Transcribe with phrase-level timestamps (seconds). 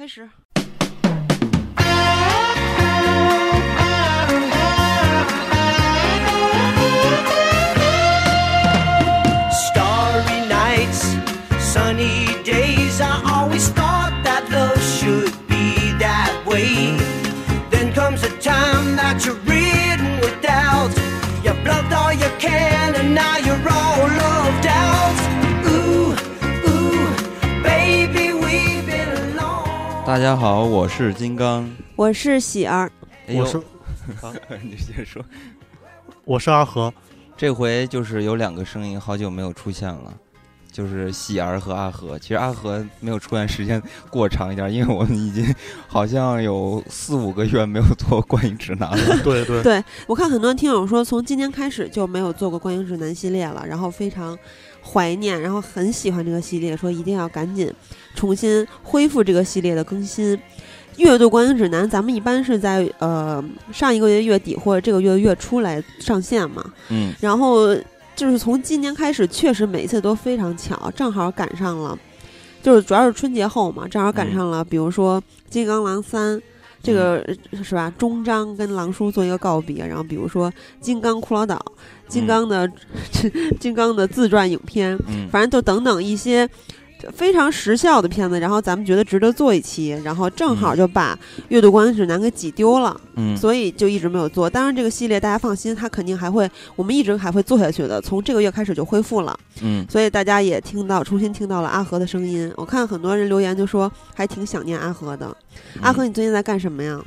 [0.00, 0.49] 开始。
[30.10, 31.70] 大家好，我是金刚。
[31.94, 32.90] 我是喜儿，
[33.28, 33.56] 哎我是
[34.20, 35.24] 好， 你先说。
[36.24, 36.92] 我是阿和，
[37.36, 40.12] 这回就是有两个声音，好久没有出现了，
[40.72, 42.18] 就是喜儿和阿和。
[42.18, 43.80] 其实阿和没有出现时间
[44.10, 45.46] 过长一点，因为我们已经
[45.86, 49.16] 好像有四五个月没有做观影指南了。
[49.22, 54.36] 对对对我看很多听友说，从今年开始就没有做过观影指南系列了，然后非常
[54.82, 57.72] 怀念，然后很喜欢这个系列，说一定要赶紧
[58.14, 60.38] 重新恢复这个系列的更新。
[60.96, 63.42] 月度观影指南，咱们一般是在呃
[63.72, 67.74] 上一个月月底或者这个月月初来上线嘛，嗯，然后
[68.14, 71.98] 就是从今年开始，确实每一次都非常巧，正好赶上了，
[72.62, 76.36] 就是主要是春节后嘛，正好赶上了，比如说《金刚狼三》。
[76.82, 77.22] 这个
[77.62, 77.92] 是吧？
[77.98, 81.62] 终章跟狼叔做一个告别，然后比如说《金刚骷髅岛》，
[82.08, 82.66] 金刚的、
[83.60, 86.48] 金刚的自传影片，嗯反正就等等一些
[87.12, 91.14] 非常时效的片子，然后咱们觉得值得做一期，然后正好就把
[91.48, 93.00] 《阅读观影指南》给挤丢了。
[93.16, 94.48] 嗯，所以就一直没有做。
[94.48, 98.00] 当然，这个系列大家放心，它肯定还会，我们一直还会做下去的。
[98.00, 102.52] 从这个月开始就恢复了，嗯所以大家也听到重新听到了阿和的声音。
[102.56, 105.26] 我看很多人留言就说还挺想念阿和的。
[105.74, 107.00] 嗯阿和，你最近在干什么呀？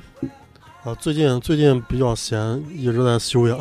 [0.84, 3.58] 啊，最近最近比较闲，一直在休养。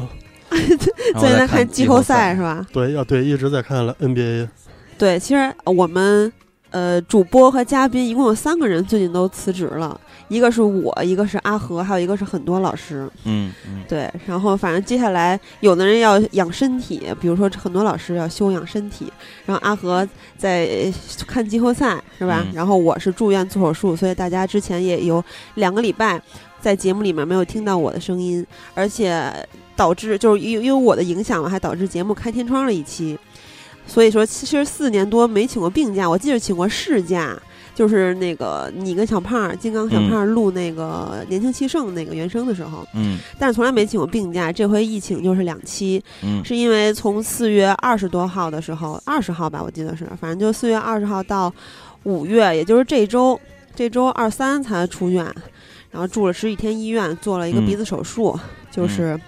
[0.53, 2.66] 最近在看季后赛是吧？
[2.72, 4.48] 对要，对，一直在看了 NBA。
[4.98, 6.33] 对，其实我们
[6.71, 13.09] 呃主播和嘉宾一共有三个人最近都辞职了，一个是我，一个是阿和，还有一个是很多老师。
[13.25, 19.12] 嗯嗯对，然后反正接下来有的人要养身体，比如说很多老师要休养身体，
[19.44, 20.09] 然后阿和
[20.39, 20.93] 在呃
[21.27, 22.43] 看季后赛是吧？
[22.47, 25.22] 嗯然后我是住院做手术，所以大家之前也有
[25.56, 26.21] 两个礼拜
[26.61, 29.31] 在节目里面没有听到我的声音，而且
[29.75, 33.19] 导致就是因因为我的影响嘛，还导致节目开天窗了一期。
[33.87, 37.37] 所以说，其实四年多没请过病假，我记得请过事假，
[37.75, 43.19] 就是那个你跟小胖儿、金刚小胖儿录那个《年轻气盛》那个原声的时候，嗯。
[43.38, 46.42] 但是从来没请过病假，这回一请就是两期，嗯。
[46.44, 51.53] 是因为从四月二十多号的时候，二十号吧，我记得是，反正就四月二十号到
[52.04, 53.38] 五月，也就是这周，
[53.75, 55.25] 这周二三才出院，
[55.91, 57.66] 然后住了十几天医院，做了一个嗯。
[57.66, 58.38] 鼻子手术，
[58.71, 59.21] 就是。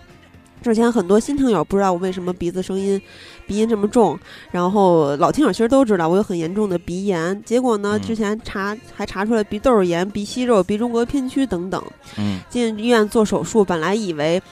[0.62, 2.98] 之前很多新听友不知道我为什么鼻子声音
[3.46, 4.18] 鼻音这么重，
[4.50, 11.82] 然后老听友其实都知道我有很严重的鼻炎，结果呢，嗯之前查还查出来鼻窦炎、鼻息肉、鼻中隔偏曲等等，
[12.16, 14.42] 嗯进医院做手术，本来以为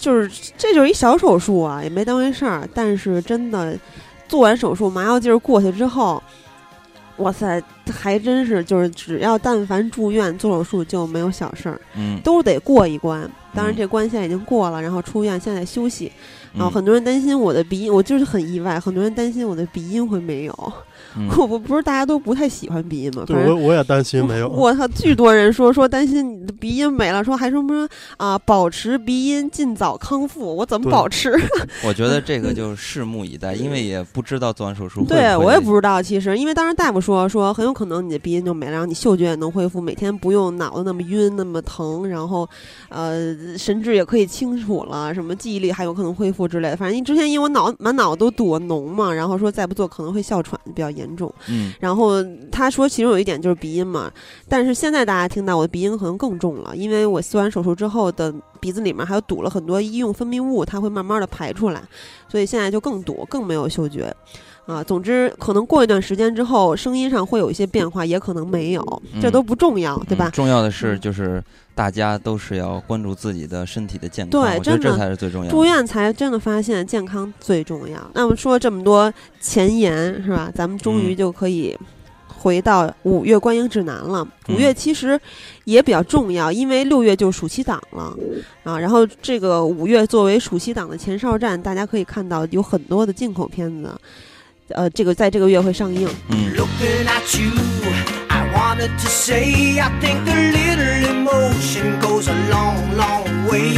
[0.00, 2.68] 就是这就是一小手术啊，也没当回事儿。
[2.74, 3.78] 但是真的
[4.28, 6.22] 做完手术，麻药劲儿过去之后，
[7.18, 7.62] 哇塞，
[7.92, 13.30] 还真是就是只要但凡住院做手术就没有小事儿，嗯，都得过一关。
[13.54, 16.10] 当然嗯这关现在已经过了，然后出院现在休息。
[16.54, 20.72] 然后嗯很多人担心我的鼻音，我就是很意外，很多人担心我的鼻音会没有。
[21.16, 23.24] 嗯 我不不是大家都不太喜欢鼻音吗？
[23.26, 24.48] 对反正我我也担心没有。
[24.48, 30.56] 我操，巨多人说说担心你的鼻音没了，说还说什么啊，保持鼻音，尽早康复。
[30.56, 31.32] 我怎么保持？
[31.84, 42.48] 我觉得这个就拭目以待，因为也不知道做完手术会不对我也不知道，其实因为当时大夫说说很有可能你的鼻音就没了，然后你嗅觉也能恢复，每天不用脑子那么晕那么疼，然后
[42.88, 46.76] 呃神志也可以清楚了，什么记忆力还有可能恢复之类的。
[46.76, 51.32] 反正之前因为我脑满脑子都堵脓嘛，然后说再不做可能会哮喘比较严重。
[51.48, 54.10] 嗯然后他说，其中有一点就是鼻音嘛，
[54.48, 61.82] 但是现在大家听到我的鼻音可能更重了，因为我做完手术之后的鼻子里面还有堵了很多医用分泌物，它会慢慢的排出来，
[62.28, 64.14] 所以现在就更堵，更没有嗅觉。
[64.66, 70.28] 啊，总之可能过一段时间之后，声音上会有一些变化，也可能没有，这嗯都不重要，对吧？
[70.28, 71.42] 嗯重要的是嗯就是
[71.74, 75.50] 大家都是要关注自己的身体的健康，对我觉得真的这才是最重要的。
[75.50, 77.98] 住院才真的发现健康最重要。
[78.14, 80.50] 那么说这么多前言是吧？
[80.54, 81.76] 咱们终于嗯就可以
[82.28, 84.26] 回到五月观影指南了。
[84.46, 85.18] 嗯五月其实
[85.64, 88.14] 也比较重要，因为六月就暑期档了
[88.64, 88.78] 啊。
[88.78, 93.90] 然后这个五月作为暑期档的前哨站，大家可以看到有很多的进口片子，
[94.68, 96.08] 呃，这个在这个月会上映。
[96.28, 97.50] 嗯 Looking at you,
[98.28, 103.74] I wanted to say, I think a little emotion goes a long, long way.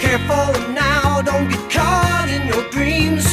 [0.00, 3.26] Careful now, don't get caught in your dreams.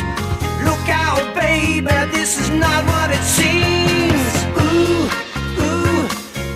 [0.64, 4.46] Look out, baby, this is not what it seems.
[4.58, 5.10] Ooh,
[5.60, 6.08] ooh,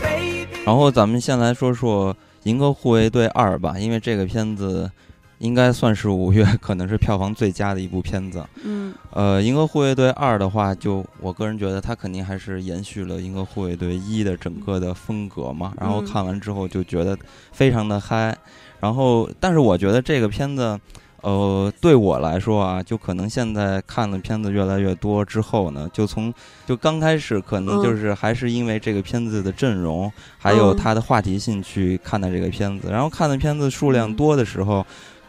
[0.02, 0.48] baby.
[0.66, 2.14] 然后咱们先来说说
[2.44, 4.90] 《银河护卫队二》吧，因为这个片子
[5.40, 8.44] 应该算是五月可能是票房最佳的一部片子。
[8.64, 15.74] 嗯呃，《银河护卫队二》的话，就我个人觉得它肯定还是延续了《银河护卫队一》的整个的风格嘛。
[15.80, 17.18] 然后嗯看完之后就觉得
[17.52, 18.36] 非常的嗨。
[18.80, 20.80] 然后，但是我觉得这个片子，
[21.22, 26.34] 呃，对我来说啊，就可能现在看的片子越来越多之后呢，就从
[26.66, 32.90] 就刚开始可能嗯就是还是因为这个片子的阵容，还有嗯它的话题性去看待这个片子。
[32.92, 34.86] 然后看的片子数量嗯多的时候。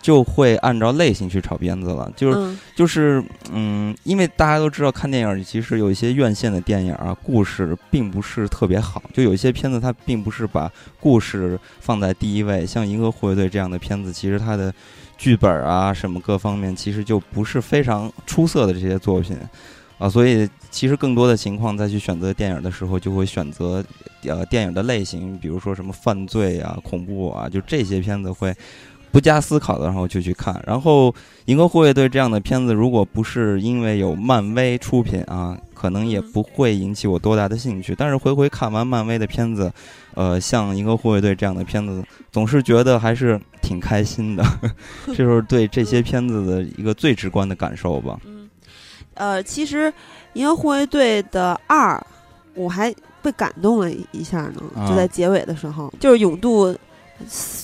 [0.08, 2.58] 就会按照类型去炒片子了，就是嗯。
[2.74, 3.22] 就是，
[3.52, 14.72] 嗯，因为大家都知道，看电影其实有一些院线的电影啊，故事并不是特别好，就有一些片子它并不是把故事放在第一位，像《银河护卫队》这样的片子，其实它的
[15.18, 19.36] 剧本啊什么各方面其实就不是非常出色的这些作品。
[19.98, 23.84] 啊，所以其实更多的情况再去选择电影的时候，就会选择
[24.22, 28.54] 呃电影的类型，比如说什么犯罪啊、恐怖啊，就这些片子会。
[29.10, 30.62] 不加思考的，然后就去看。
[30.66, 31.10] 然后
[31.46, 37.94] 《银河护卫队》这样的片子，如果不是因为有漫威出品啊，可能也不会引起我多大的兴趣。
[37.96, 39.72] 但是回回看完漫威的片子，
[40.14, 44.44] 呃，像《银河护卫队》这样的片子，总是觉得还是挺开心的。
[45.06, 48.18] 这就是对这些片子的一个最直观的感受吧。
[48.24, 48.48] 嗯，
[49.14, 49.90] 呃，其实
[50.34, 52.00] 《银河护卫队》的二，
[52.54, 56.76] 我还被感动了一下呢，啊就在结尾的时候，就是永渡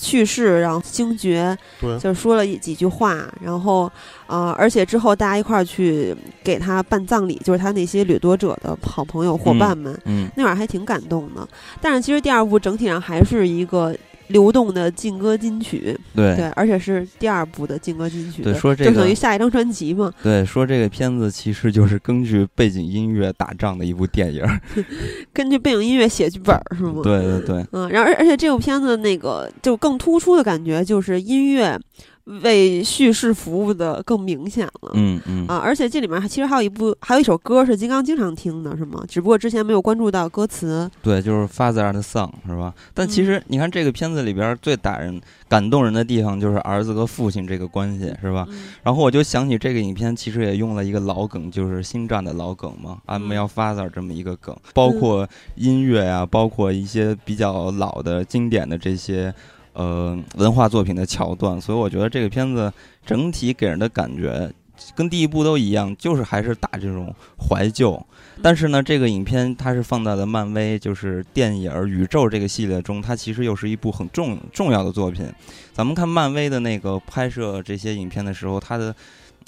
[0.01, 3.91] 去世，然后星爵对，就说了一几句话，然后
[4.27, 11.47] 呃，而且之后大家一块儿去给他办葬礼，就是他那些掠夺者的好朋友伙伴们，嗯那会儿还挺感动的。
[11.81, 13.97] 但是其实第二部整体上还是一个
[14.29, 20.13] 流动的劲歌金曲，对对，而且是第二部的劲歌金曲，对说这就等于下一张专辑嘛。
[20.23, 24.43] 对，说这个片子其实就是根据背景音乐打仗的一部电影。
[25.33, 31.79] 根据背景音乐写剧本儿是吗？，对对对，嗯，然后而而且这部片子那个就更突出的感觉就是音乐
[32.25, 34.93] 为叙事服务的更明显了。
[34.95, 39.05] 嗯嗯啊，而且这里面还其实还有一部，还有一首歌是金刚经常听的，是吗？
[39.07, 40.91] 只不过之前没有关注到歌词。
[41.03, 42.75] 对，就是 Father and Son 是吧？
[42.95, 48.47] 但其实你看这个片子里边最打人、感动人的地方就是儿子和父亲这个关系是吧？
[48.49, 59.35] 嗯然后我就想起这个影片其实也用了一个老梗，就是《星战》的老梗嘛，I'm 嗯 your father 这么一个梗，包括音乐啊，包括一些比较老的经典的这些
[59.75, 62.73] 呃文化作品的桥段，所以我觉得这个片子
[63.05, 64.51] 整体给人的感觉。
[64.97, 68.05] 跟第一部都一样，就是还是打这种怀旧，
[68.43, 75.33] 但是呢，这个影片它是放在了漫威就是电影儿宇宙这个系列中，它其实又是一部很重重要的作品。
[75.73, 78.93] 咱们看漫威的那个拍摄这些影片的时候，它的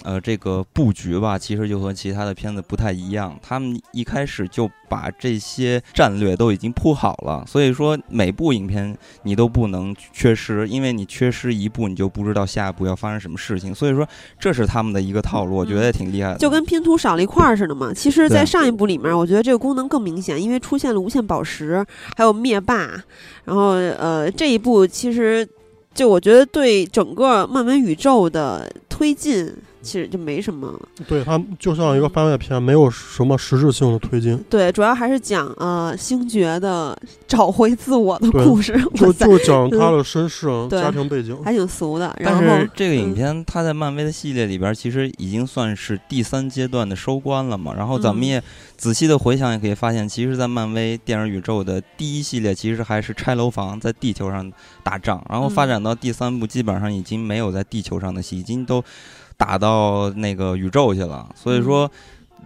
[0.02, 3.38] 呃这个布局吧，其实就和其他的片子不太一样。
[3.42, 13.74] 他们一开始就把这些战略都已经铺好了，所以说每部影片你都不能缺失，因为你缺失一部，你就不知道下一步要发生什么事情。
[13.74, 14.06] 所以说
[14.38, 16.38] 这是他们的一个套路，我觉得也挺厉害的。
[16.38, 17.92] 就跟拼图少了一块儿似的嘛。
[17.92, 21.84] 其实，在上一部里面，我觉得这个功能更明显，因为出现了无限宝石，
[22.16, 23.02] 还有灭霸。
[23.44, 25.48] 然后，呃，这一部其实
[25.94, 29.52] 就我觉得对整个漫威宇宙的推进，
[29.86, 30.78] 其实就没什么。
[31.06, 38.72] 对，它就像一个番外篇，没有什么实质性的推进，对，主要还是讲呃星爵的找回自我的故事。
[38.94, 41.36] 就，就讲他的身世、对家庭背景。
[41.44, 42.06] 还挺俗的。
[42.18, 47.72] 然但后是这个影嗯片它在漫威的系列里边，其实已经算是第三阶段的收官了嘛。
[47.74, 48.42] 然后咱们嗯也
[48.76, 54.50] 仔细的回想，也可以发现，其实，在漫威电影宇宙的第一系列，其实还是拆楼房，在地球上
[54.82, 55.24] 打仗。
[55.28, 58.82] 然后发嗯展到第三部，基本上已经没有在地球上的戏，已经都
[59.36, 61.28] 打到那个宇宙去了。
[61.34, 61.90] 所以说。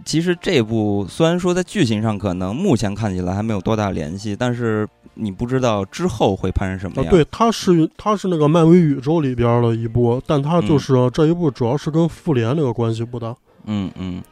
[0.03, 7.11] 其实这部虽然说在剧情上可能目前看起来还没有多大联系，但是你不知道之后会拍成什么啊，样。
[7.11, 13.35] 对，它是它是那个漫威宇宙里边的一部，但它就是、这一部主要是跟复联那个关系不大。
[13.65, 14.23] 嗯嗯，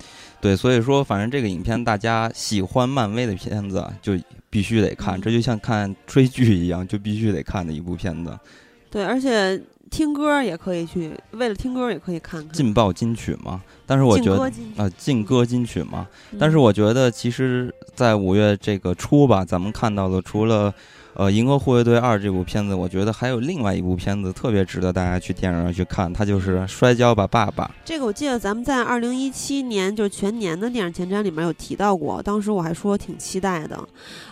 [0.42, 4.14] 对，所以说反正这个影片大家喜欢漫威的片子啊就
[4.50, 8.36] 必须得看，嗯这就像看追剧一样，就必须得看的一部片子。
[8.90, 12.52] 对，而且听歌也可以去，为了听歌也可以看看。
[12.54, 20.74] 劲爆金曲嘛，但是我觉得啊，劲歌金曲嘛，嗯但是我觉得其实，在五月这个初吧，咱们看到的除了。
[21.16, 27.66] 呃，《银河护卫队二》这部片子，我觉得还有另外一部片子特别值得大家去电影院去看，它就是《摔跤吧，爸爸》。
[27.84, 33.78] 这个我记得咱们在二零一七年就是全年的电影前瞻里面有提到过，当时我还说挺期待的，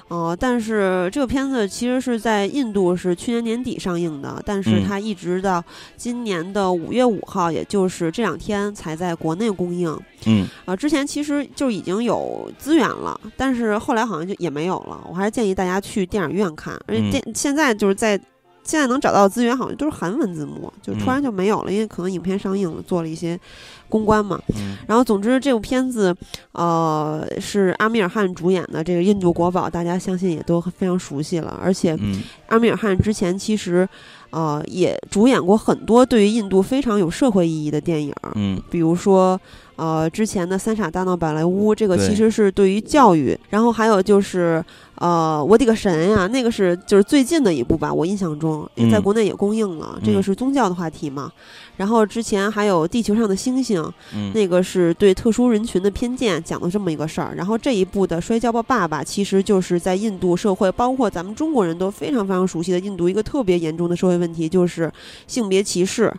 [0.09, 5.63] 呃，但是这个片子其实是在印度是去年年底上映的，但是嗯它一直到
[5.97, 9.97] 今年的五月五号，也就是这两天才在国内公映。
[10.25, 14.99] 嗯啊，之前其实就已经有资源了，但是后来好像就也没有了。
[15.09, 18.19] 我还是建议大家去电影院看，而且嗯电、现在就是在
[18.67, 23.39] 现在能找到的资源好像都是韩文字幕，就突然嗯就没有了，因为可能影片上映了，做了一些
[23.87, 24.39] 公关嘛。
[24.57, 26.15] 嗯然后总之这部片子，
[26.51, 33.87] 呃，是阿米尔汗主演的这个印度国宝，大家相信也都非常熟悉了，而且嗯阿米尔汗之前其实。
[34.29, 39.39] 呃，也主演过很多对于印度非常有社会意义的电影，嗯比如说，
[39.77, 44.61] 呃，之前的《三傻大闹宝莱坞》，这个其实是对于教育，然后还有就是，
[44.97, 51.31] 呃，我的个神呀，那个是就是最近的一部吧，我印象中也在嗯国内也公映了，这个嗯是宗教的话题嘛。
[51.75, 53.79] 然后之前还有《地球上的星星》，
[54.15, 57.35] 嗯那个是对特殊人群的偏见讲的这么一个事儿。
[57.35, 64.91] 然后这一部的《摔跤吧，爸爸》其实就是在印度社会，包括咱们中国人都非常非常熟悉的印度一个特别严重的社会问题，就是
[65.27, 66.11] 性别歧视。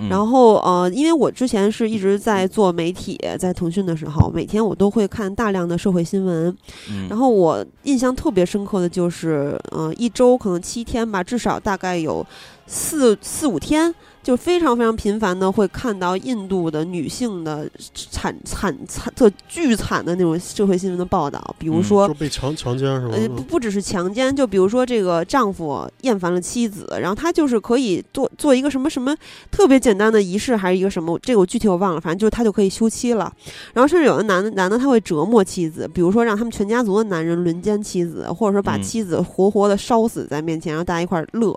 [0.00, 6.56] 嗯然后呃，因为我之前是一直在做媒体，在腾讯的时候，每天我都会看大量的社会新闻。
[6.88, 12.24] 嗯然后我印象特别深刻的就是，嗯，一周可能七天吧，至少大概有
[12.66, 17.68] 四四五天，就非常非常频繁的会看到印度的女性的
[18.10, 23.14] 惨惨惨特巨惨的那种社会新闻的报道，比如嗯说就被强强奸是吧？
[23.14, 29.14] 呃，不不只是强奸，就比如说这个丈夫厌烦了妻子，然后他就是可以做做一个什么什么
[29.50, 33.32] 特别简单的仪式，还是一个什么，这个我具体我忘了，反正就是他就可以休妻了。
[33.74, 41.52] 然后甚至有的男的男的他会折磨妻子，比如说让他们全家族的男人轮奸妻子，或者说把嗯妻子活活的烧死在面前，然后大家一块儿乐。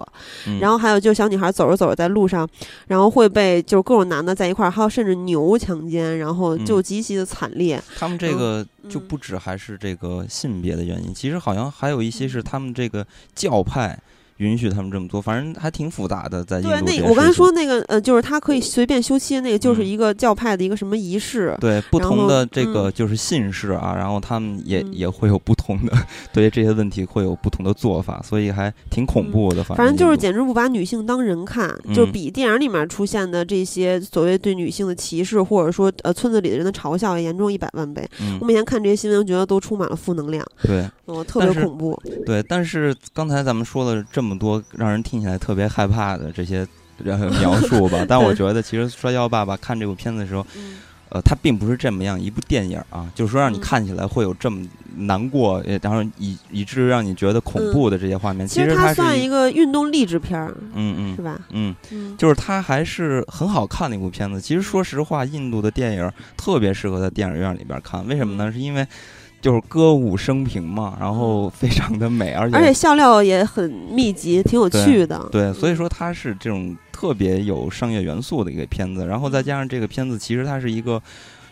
[0.47, 2.47] 嗯然后还有就是小女孩走着走着在路上，
[2.87, 7.81] 然后会被就是各种男的在一块儿，还有甚至牛强奸，然后就嗯极其的惨烈。
[7.97, 13.99] 他们这嗯个就嗯不止还是这个性别的原因，其实好像还有一些是他们这个教派
[14.37, 16.43] 允许他们这么做，反正还挺复杂的。
[16.43, 21.55] 在印度对，那我刚才说那个呃，就是他可以随便休妻，那个就是嗯一个教派的一个什么仪式。
[21.59, 25.93] 对不同的这个嗯就是姓氏啊，然后他们也嗯也会有不同的
[26.33, 29.63] 对于这些问题会有不同的做法，所以还挺恐怖的。
[29.63, 38.07] 反反正就是简直不把女性当人看，就嗯比电影里面出现的这些所谓对女性的歧视，或者说呃村子里的人的嘲笑，要严重一百万倍。
[38.19, 41.99] 嗯我每天看这些新闻，我觉得都充满了负能量，对嗯，特别恐怖。
[42.25, 46.65] 对，但是刚才咱们说了这么多让人听起来特别害怕的这些
[47.03, 50.77] 呃描述吧， 但我觉得其实《摔跤爸爸》看这部片子的时候，嗯。
[51.09, 54.65] 呃，它并不是这么样一部电影啊，就是说让你嗯看起来会有这么
[54.97, 58.45] 难过，也然后以以至于让你觉得恐怖的这些画面。
[58.45, 61.15] 嗯其实它算一个运动励志片儿，嗯嗯。
[61.15, 61.39] 是吧？
[61.51, 64.41] 嗯，嗯，就是它还是很好看的一部片子。
[64.41, 68.37] 其实说实话，印度的电影特别适合在电影院里边看，为什么嗯。
[68.37, 68.51] 呢？
[68.51, 68.85] 是因为
[69.45, 75.29] 就是歌舞升平嘛，然后非常的美，而且而且笑料也很密集，挺有趣的。
[75.31, 80.99] 对，所以嗯说它是这种特别有商业元素的一个片子，然后再加上这个片子其实它是一个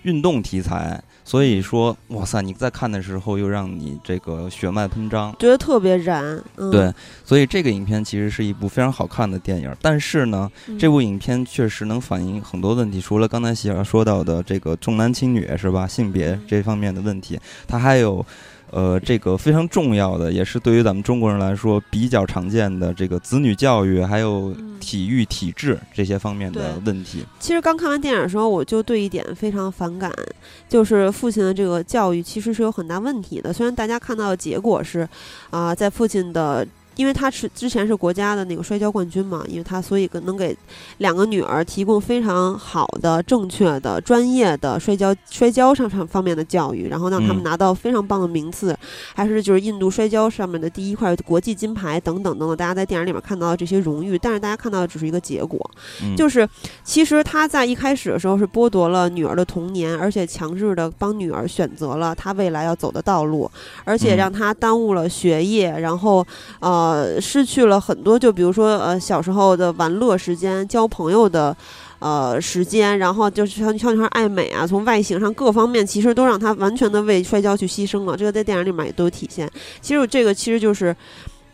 [0.01, 5.31] 运动题材，所以说哇塞，你在看的时候又让你这个血脉喷张。
[5.39, 6.41] 觉得特别燃。
[6.57, 18.25] 嗯、对，所以这个影片其实是一部非常好看的电影，但是呢，嗯这部影片确实能反映很多问题，除了刚才喜儿说到的这个重男轻女是吧，性别嗯这方面的问题，它还有。
[18.73, 27.23] 呃，这个非常重要的，也是对于咱们中国人来说比较常见的这个子女教育，还有嗯体育、体制这些方面的问题。
[27.39, 30.11] 其实刚看完电影的时候，我就对一点非常反感，
[30.67, 33.53] 就是父亲的这个教育其实是有很大问题的。
[33.53, 35.07] 虽然大家看到的结果是，
[35.51, 36.67] 啊、在父亲的。
[36.95, 40.57] 因为他是之前是国家的那个摔跤冠军嘛，因为他所以跟能给
[40.97, 47.43] 两个女儿提供非常好的、正确的、专业的摔跤摔跤上上方面的教育，然后让他们嗯。
[47.43, 48.73] 拿到非常棒的名次，
[49.13, 52.55] 还是就是印度摔跤上面的第一块国际金牌等等等等。
[52.55, 55.59] 大家在电影里面看到的这些荣誉，但是大家看到的只是一个结果，
[56.01, 56.47] 嗯，就是
[56.83, 63.51] 其实他在一开始的时候是剥夺了女儿的童年，而且强制的帮女儿选择了她未来要走的道路，
[63.83, 64.17] 而且嗯。
[64.17, 66.25] 让她耽误了学业，然后
[66.59, 66.82] 呃
[67.19, 71.55] 失去了很多，就比如说呃小时候的玩乐时间、交朋友的。
[72.05, 78.17] 呃，时间，然后就是像小女孩爱美啊，从外形上各方面，其实都让她完全的为摔跤去牺牲了。
[78.17, 79.49] 这个在电影里面也都有体现。
[79.79, 80.93] 其实这个其实就是，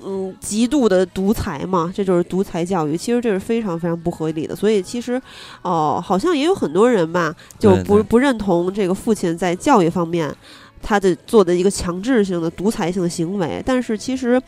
[0.04, 2.98] 嗯，极度的独裁嘛，这就是独裁教育。
[2.98, 4.56] 其实这是非常非常不合理的。
[4.56, 5.22] 所以其实，
[5.62, 10.36] 哦、好像也有很多人吧，就不不认同这个父亲在教育方面。
[10.82, 14.42] 他的做的一个强制性的独裁性的行为，但是其实，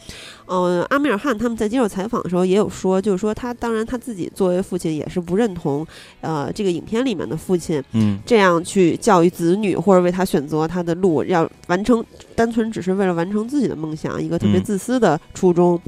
[0.48, 5.86] 嗯、阿米尔汗他们在接受采访的时候也有说，就是说他当然他自己作为父亲也是不认同，
[6.22, 12.04] 呃，这个影片里面的父亲嗯这样去教育子女，或者为他选择他的路，要完成
[12.36, 15.80] 单纯只是为了完成自己的梦想，一个特别嗯自私的初衷。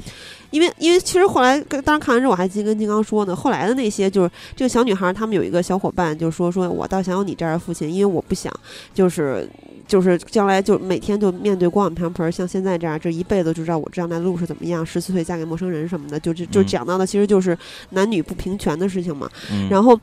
[0.50, 8.52] 因为因为其实后来跟当时看完之后，我还跟金刚说呢，后来的那些就是这个小女孩，他们有一个小伙伴就说说，我倒想有你这样的父亲，因为我不想
[8.94, 9.48] 就是。
[9.86, 14.84] 就是将来就每天就面对锅碗瓢盆，像现在这样，这一辈子就知道我这样的路是怎么样。
[14.84, 17.56] 十四岁嫁给陌生人什么的，就就就嗯讲到的其实就是
[17.90, 19.30] 男女不平权的事情嘛。
[19.52, 19.98] 嗯然后，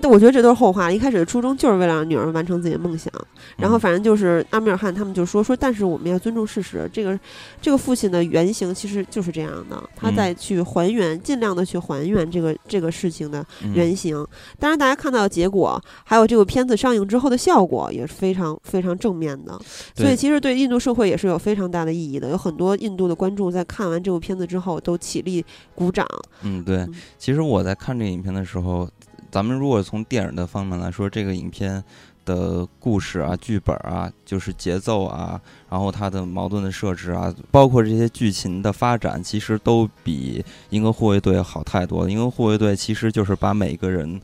[0.00, 0.90] 但我觉得这都是后话。
[0.90, 3.12] 一开始的初衷就是为了让女儿完成自己的梦想。
[3.56, 6.88] 然后嗯反正就是阿米尔汗他们就说说，但是我们要尊重事实。
[6.92, 7.18] 这个
[7.60, 14.26] 这个父亲的原型其实就是这样的，他嗯在去还原，尽量的去还原这个这个事情的嗯原型。
[14.58, 19.58] 当然，大家看到的结果，还有这个片子上映之后的效果，也是非常非常正面的。
[19.94, 22.30] 所以其实对印度社会也是有非常大的意义的。
[22.30, 25.44] 有很多印度的观众在看完这部片子之后都起立
[25.74, 26.06] 鼓掌。
[26.42, 26.94] 嗯，对嗯。
[27.18, 28.88] 其实我在看这个影片的时候，
[29.30, 31.82] 咱们如果从电影的方面来说，这个影片
[32.24, 42.06] 的故事啊、剧本啊，就是节奏啊，然后它的矛盾的设置啊，包括这些剧情的发展，其实都比《银河护卫队》好太多了。
[42.10, 44.20] 《银河护卫队》其实就是把每个人。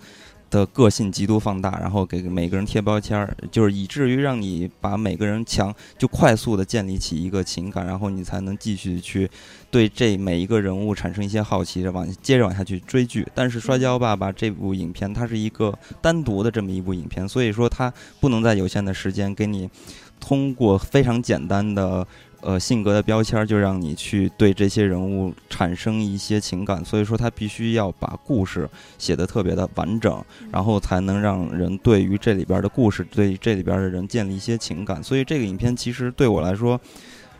[0.50, 9.29] 的个性极度放大，然后给每个人贴标签儿，就是以至于让你把每个人强就快速的建立起一个情感，然后你才能继续去
[9.71, 13.26] 对这每一个人物产生一些好奇，往接着往下去追剧。
[13.35, 19.69] 但是《摔跤爸爸》这部影片，它是一个单独的这么一部影片，所以说它不能在有限的时间给你
[20.19, 22.07] 通过非常简单的
[22.47, 26.83] 呃性格的标签儿，就让你去对这些人物产生一些情感。
[26.85, 35.03] 所以说，他必须要把故事写得特别的完整，然后才能让人对于这里边的故事，对于这里边的人建立一些情感。
[35.03, 36.81] 所以这个影片其实对我来说。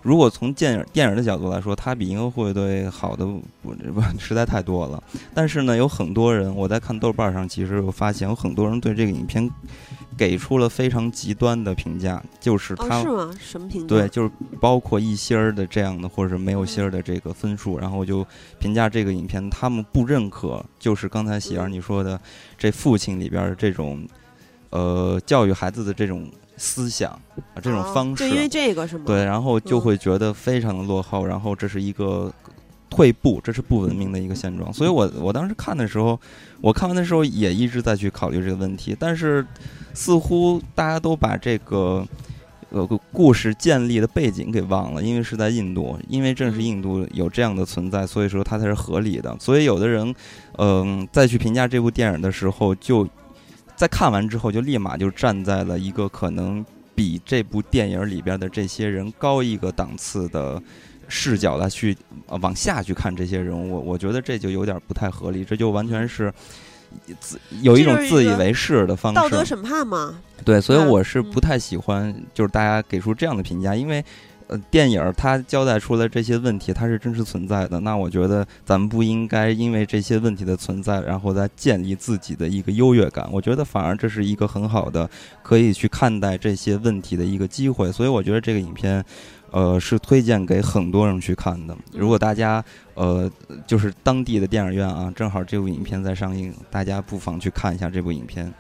[0.03, 5.03] 如果从电影电影的角度来说，它比《银河护卫队》好的不不实在太多了。
[5.35, 9.51] 但是呢，有很多人我在看豆瓣上，其实我发现有很多人对这个影片
[10.17, 13.31] 给出了非常极端的评价，就是哦，它、是吗？
[13.39, 13.87] 什么评价？
[13.87, 14.31] 对，就是
[14.61, 18.27] 包括一星儿的这样的，或者是没有星儿的这个分数，然后就
[18.59, 22.19] 评价这个影片，他们不认可，就是刚才喜儿嗯你说的
[22.57, 24.07] 这父亲里边这种，
[24.71, 27.11] 呃，教育孩子的这种思想
[27.55, 29.05] 啊，这种哦方式，就因为这个是吗？
[29.07, 32.33] 对，然后就嗯会觉得非常的落后，然后这是一个
[32.89, 34.73] 退步，这是不文明的一个现状。
[34.73, 36.19] 所以我我当时看的时候，
[36.67, 39.47] 我看完的时候也一直在去考虑这个问题，但是
[39.95, 42.07] 似乎大家都把这个。
[42.71, 49.35] 呃，故事建立的背景给忘了，因为是在印度，因为正是印度有这样的存在，所以说它才是合理的。
[49.39, 50.13] 所以有的人，
[50.59, 53.09] 嗯、再去评价这部电影的时候，就
[53.77, 60.61] 在看完之后，就立马就站在了一个可能比这部电影里边的这些人高一个档次的
[61.07, 66.35] 视角来去呃往下去看这些人物，我觉得这就有点不太合理，这就完全是
[67.21, 69.17] 自有一种自以为是的方式。
[69.17, 70.19] 道德审判嘛。
[70.45, 74.05] 对，所以嗯我是嗯不太喜欢，就是大家给出这样的评价，因为。
[74.49, 77.81] 呃，电影儿它交代出来这些问题，它是真实存在的。
[77.81, 83.29] 那我觉得咱们不应该因为这些问题的存在，然后再建立自己的一个优越感。
[83.33, 85.11] 我觉得反而这是一个很好的
[85.43, 87.91] 可以去看待这些问题的一个机会。
[87.91, 89.05] 所以我觉得这个影片，
[89.57, 91.75] 呃，是推荐给很多人去看的。
[91.93, 93.31] 如果大家呃，
[93.67, 98.53] 就是当地的电影院啊，正好这部影片在上映，大家不妨去看一下这部影片。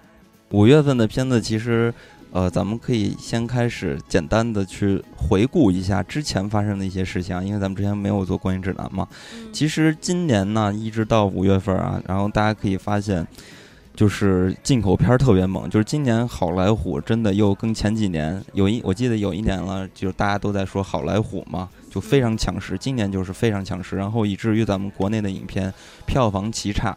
[0.52, 1.92] 五月份的片子其实。
[2.32, 9.08] 呃，咱们可以先开始简单的去回顾一下之前发生的一些事情啊，因为咱们之前没有做观影指南嘛。
[9.32, 13.26] 嗯其实今年呢，一直到五月份啊，然后大家可以发现，
[13.96, 25.72] 就是进口片儿特别猛，就是今年好莱坞真的又跟前几年有一，我记得有一年了，就是大家都在说好莱坞嘛，就非常抢食，今年就是非常抢食，然后以至于咱们国内的影片
[26.04, 26.96] 票房奇差。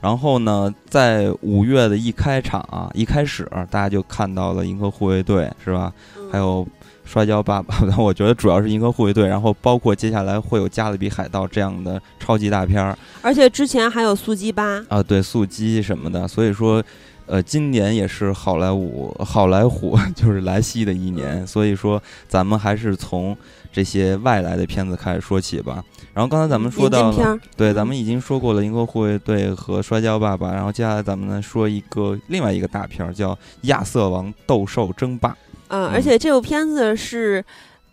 [0.00, 5.92] 然后呢，在五月的一开场啊，一开始大家就看到了《银河护卫队》，是吧？
[6.16, 6.64] 嗯还有
[7.10, 16.82] 《摔跤爸爸》， 但我觉得主要是《银河护卫队》，然后包括接下来会有《加勒比海盗》这样的超级大片儿而且之前还有速激八，啊，对，速激什么的，所以说。
[17.26, 23.36] 呃，今年也是好莱坞好莱坞 就是来西的一年，所以说咱们还是从
[23.72, 25.80] 这些外来的片子开始说起吧。
[26.12, 27.12] 然后刚才咱们说到
[27.56, 35.28] 对，嗯咱们已经说过了《银河护卫队》和《摔跤爸爸》，然后接下来咱们呢说一个另外一个大片儿，叫《亚瑟王斗兽争霸》。
[35.70, 37.44] 嗯，嗯而且这部片子是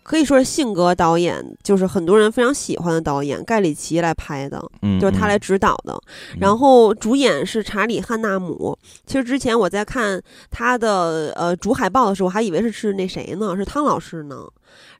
[0.02, 4.58] 可以说是性格导演，就是很多人非常喜欢的导演盖里奇来拍的，
[5.00, 5.92] 就是他来指导的。
[6.32, 8.76] 嗯然后主演是查理汉纳姆。
[9.06, 14.46] 其实之前我在看他的呃主海报的时候，我还以为是是那谁呢，是汤老师呢。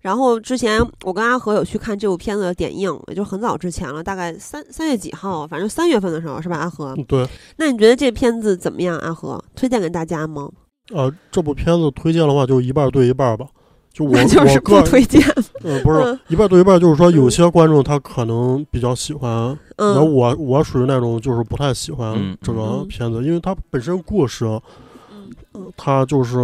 [0.01, 6.57] 然后之前我跟阿和有去看这部片子的点映，也就很早之前了，大概三三月几号，反正三月份的时候是吧？
[6.57, 8.99] 阿和，嗯对，那你觉得这片子怎么样？
[8.99, 10.49] 阿和推荐给大家吗？
[10.92, 13.46] 呃，这部片子推荐的话就一半对一半吧。
[13.92, 15.20] 就我那就是不我个推荐。
[15.64, 19.31] 呃不是嗯一半对一半，就是说有些观众他可能比较喜欢，
[19.77, 24.44] 然后嗯我我属于那种就是不太喜欢嗯这个嗯片子，因为它本身故事，
[25.55, 26.37] 嗯它就是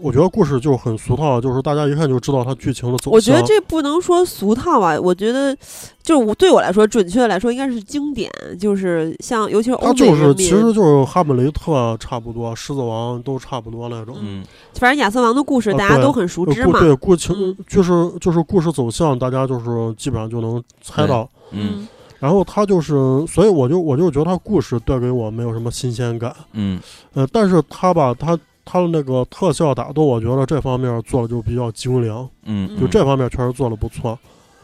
[0.00, 3.12] 我觉得故事就很俗套，就是大家一看就知道它剧情的走向。
[3.12, 5.56] 我觉得这不能说俗套吧，我觉得
[6.02, 14.16] 就是我对我来说，准确的来说应该是经典，就是像尤其是欧它就是美人民，其实就是哈姆雷特差不多，狮子王都差不多那种。
[14.20, 16.78] 嗯反正亚瑟王的故事大家都很熟呃知嘛。
[16.78, 21.28] 故对故情嗯就是就是故事走向，大家就是基本上就能猜到。
[21.50, 21.86] 嗯
[22.20, 22.94] 然后他就是，
[23.28, 26.34] 所以我就我就觉得他故事带给我没有什么新鲜感。
[26.52, 26.80] 嗯
[27.14, 28.36] 呃，但是他吧，他
[28.70, 34.18] 他的那个特效打斗，我觉得这方面做的就比较精良，嗯，就这方面确实做的不错。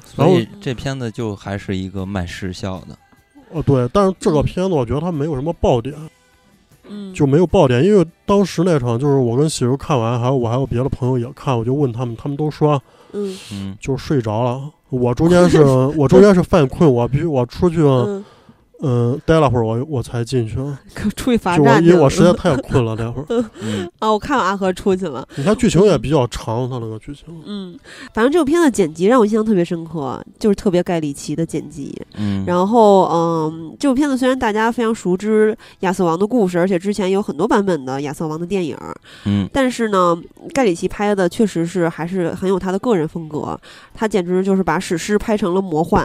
[0.05, 2.99] 所以这片子就还是一个卖视效的。
[3.51, 5.95] 呃，对，但是这个片子我觉得它没有什么爆点，
[6.87, 12.81] 嗯，就没有爆点，因为当时那场就是我跟喜柔看完，还有我还有别的朋友也看，我就问他们，他们都说
[13.13, 14.61] 嗯嗯就睡着了。
[14.91, 15.65] 我中间是
[15.97, 18.25] 我中间是犯困，我必须我出去嗯，
[18.83, 20.57] 嗯待了会儿，我我才进去，
[21.17, 21.89] 出去罚站去。
[21.91, 23.27] 因为我实在太困了待会儿。
[23.63, 25.27] 嗯啊，我看到阿和出去了。
[25.37, 27.25] 你看剧情也比较长，它那个剧情。
[27.47, 27.79] 嗯，
[28.13, 32.01] 反正这部片子剪辑让我印象特别深刻，就是特别盖里奇的剪辑。
[32.17, 38.77] 嗯，然后，嗯，这部片子虽然大家非常熟知亚瑟王的故事，而且之前有很多版本的亚瑟王的电影，
[39.25, 40.17] 嗯但是呢，
[40.53, 43.59] 盖里奇拍的确实是还是很有他的个人风格。
[43.95, 46.05] 他简直就是把史诗拍成了魔幻。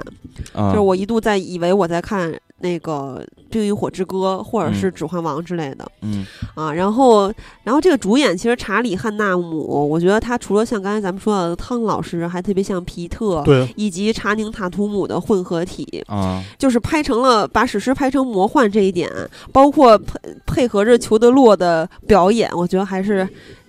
[0.53, 5.89] 啊，就是我一度在以为我在看那个《冰与火之歌》或者是嗯《指环王》之类的。
[6.01, 7.31] 嗯啊，然后，
[7.63, 19.09] 然后这个主演其实查理·汉纳姆，我觉得他除了像刚才咱们说到的汤老师，还特别像皮特，对，以及查宁·塔图姆的混合体，啊就是拍成了把史诗拍成魔幻这一点，
[19.51, 23.27] 包括配配合着裘德洛的表演，我觉得还是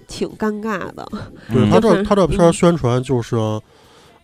[0.08, 1.08] 挺尴尬的。
[1.48, 3.36] 嗯对他就是这他这片宣传就是，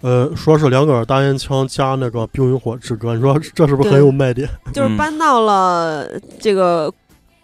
[0.02, 4.48] 呃，说是两杆大烟枪加那个《冰与火之歌》，你说这是不是很有卖点？
[4.66, 6.06] 嗯 就是搬到了
[6.38, 6.92] 这个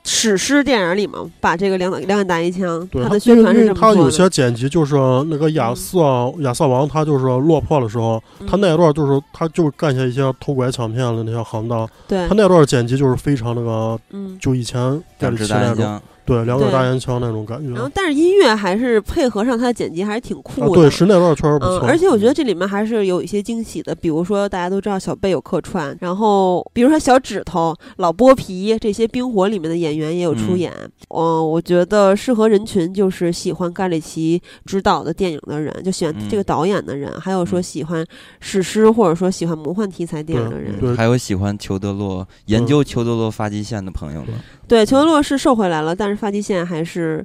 [0.04, 4.10] 史诗电影里嘛，把这个两两杆大烟枪，对，它他的宣传是什么因为他有。
[4.10, 4.94] 些剪辑就是
[5.28, 6.00] 那个亚瑟
[6.40, 14.36] 亚瑟王，他就是落魄的时候，他嗯那一段就是他就干下一些偷拐抢骗的那些行当，对他，那段剪辑就是非常那个，嗯。
[14.40, 17.82] 就以前盖里两只奇那种，对，两杆大烟枪那种感觉然。
[17.82, 20.74] 后，但是音乐还是配合上它的剪辑，还是挺酷啊，的。
[20.74, 21.88] 对，是那段确实不嗯，错。
[21.88, 30.72] 而且我觉得这里面还是有一些惊喜的，比如说大家都知道小贝有客串，然后比如说小指头、老剥皮这些冰火里面的演员也有出嗯演。
[31.08, 38.06] 嗯，我觉得适合人群就是喜欢盖里奇执导的电影的人，就喜欢这个嗯导演的人，还有说嗯喜欢
[38.40, 40.96] 史诗或者说喜欢魔幻题材电影的人。
[40.96, 44.28] 还有喜欢裘德洛研究裘德洛发际线的朋友们，
[44.72, 47.22] 对，裘德洛是瘦回来了，但是发际线还是。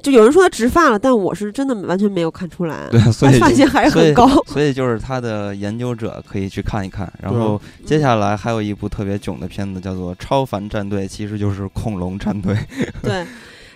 [0.00, 4.28] 就有人说他植发了，但我是真的完全没有看出来，对，所以他发线还是很高。
[4.46, 7.12] 所以就是他的研究者可以去看一看。
[7.20, 12.56] 然后接下来还有一部特别囧的片子，叫做《超凡战队》，其实就是恐龙战队。
[13.02, 13.26] 对，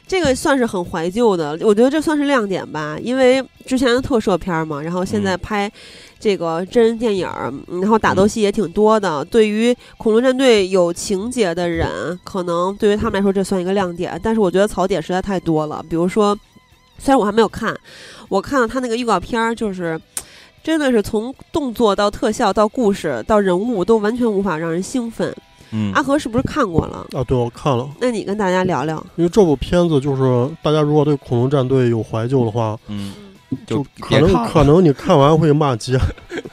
[0.07, 5.73] 这个算是很怀旧的，我觉得这算是亮点吧，因为之前的特摄片儿嘛，然后现在嗯拍
[6.23, 7.29] 这个真人电影
[7.69, 9.25] 然后打斗嗯戏也挺多的。
[9.25, 16.39] 对于恐龙战队有情节的人，可能对于他们来说这算一个亮点，但是我觉得槽点实在太多了，比如说，
[16.99, 17.77] 虽然我还没有看，
[18.29, 20.01] 我看了他那个预告片儿，就是。
[20.65, 25.35] 真的是从动作到特效到故事到人物都完全无法让人兴奋。
[25.73, 27.05] 嗯阿和是不是看过了？
[27.19, 29.05] 啊，对，我看了，那你跟大家聊聊。
[29.17, 33.13] 因为这部片子就是大家如果对恐龙战队有怀旧的话，嗯，
[33.67, 35.99] 就就可能可能你看完会骂街，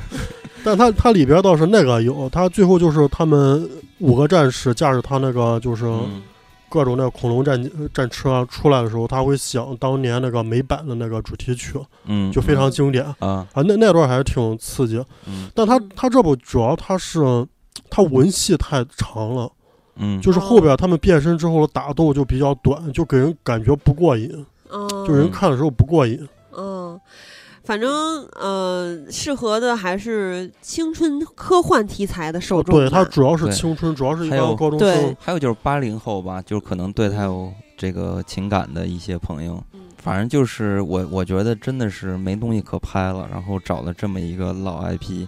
[0.64, 6.22] 但它它里边倒是那个有，它最后就是他们五个战士驾驶他那个就是嗯
[6.70, 7.60] 各种那恐龙战
[7.94, 15.04] 战车出来的时候，他会想当年那个美版的那个主题曲，嗯，就非常经典啊，啊，那那段还是挺刺激。
[15.26, 17.20] 嗯但他他这部主要他是
[17.90, 19.52] 他文戏太长了，
[19.96, 26.20] 嗯，就是后边他们变身之后的打斗就比较短，就给人感觉不过瘾，嗯，就人看的时候不过瘾。
[26.22, 26.28] 嗯，
[27.64, 32.82] 反正呃，适合的还是青春科幻题材的受众吧。
[32.82, 35.16] 对，它主要是青春，主要是一还有高中生。
[35.20, 45.28] 还有就是八零后吧，就是可能对他有这个情感的一些朋友，嗯反正就是我我觉得真的是没东西可拍了，然后找了这么一个老 IP，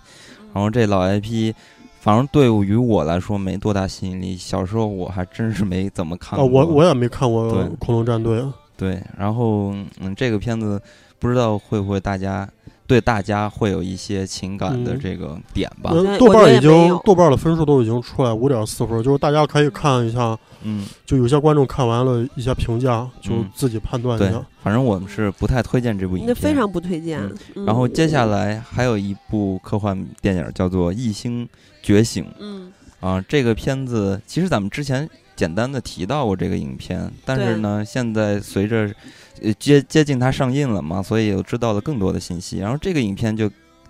[0.53, 1.53] 然后这老 IP。
[1.99, 6.39] 反正对于我来说没多大吸引力，小时候我还真是没怎么看。
[6.39, 8.39] 我我也没看过对《恐龙战队》。
[8.75, 10.81] 对，然后嗯，这个片子
[11.21, 12.49] 不知道会不会大家
[12.87, 14.99] 对大家会有一些情感的嗯。
[14.99, 15.93] 这个点吧。
[16.19, 26.27] 豆瓣已经豆瓣的分数都已经出来五点四分，就是大家可以看一下，嗯，就有些观众看完了一些评价，就嗯自己判断一对下。，反正我们是不太推荐这部影片。
[26.27, 27.21] 那非常不推荐
[27.65, 31.47] 然后接下，来还有一部科幻电影叫做《异星
[31.83, 32.73] 觉醒》嗯。
[32.99, 38.93] 啊，这个片子其实咱们之前简单的提到过这个影片，但是呢，现在随着
[39.41, 42.59] 呃接接近它上映了嘛，所以又知道了更多的信息。
[42.59, 43.49] 然后这个影片就。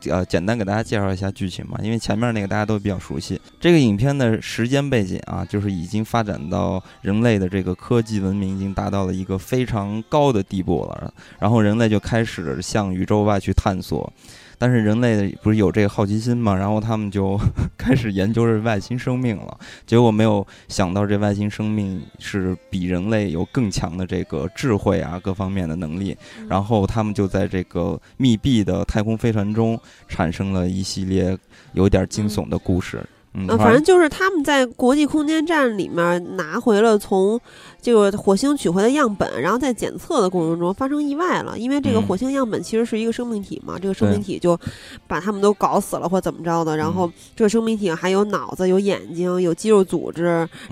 [0.09, 3.39] 呃，简单给大家介绍一下剧情嘛，因为前面那个大家都比较熟悉。
[3.59, 14.11] 这个影片的时间背景啊，就是已经发展到人类的这个科技文明已经达到了一个非常高的地步了，然后人类就开始向宇宙外去探索。
[14.61, 17.35] 但是人类不是有这个好奇心嘛，然后他们就
[17.75, 19.57] 开始研究这外星生命了。
[19.87, 26.15] 结果没有想到，这外星生命是比人类有更强的这个智慧啊，各方面的能力。
[26.37, 31.35] 嗯然后他们就在这个密闭的太空飞船中产生了一系列
[31.73, 32.99] 有点惊悚的故事。
[32.99, 33.07] 嗯，
[33.47, 37.39] 呃，反正就是他们在国际空间站里面拿回了从
[37.81, 42.07] 这个火星取回的样本，然后在检测的过程中发生意外了，因为这个嗯。
[42.07, 44.59] 火星样本其实是一个生命体嘛，这个生命体就
[45.07, 50.23] 把他们都搞死了或怎么着的，然后这个生命体还有脑子、有眼睛、有肌肉组织，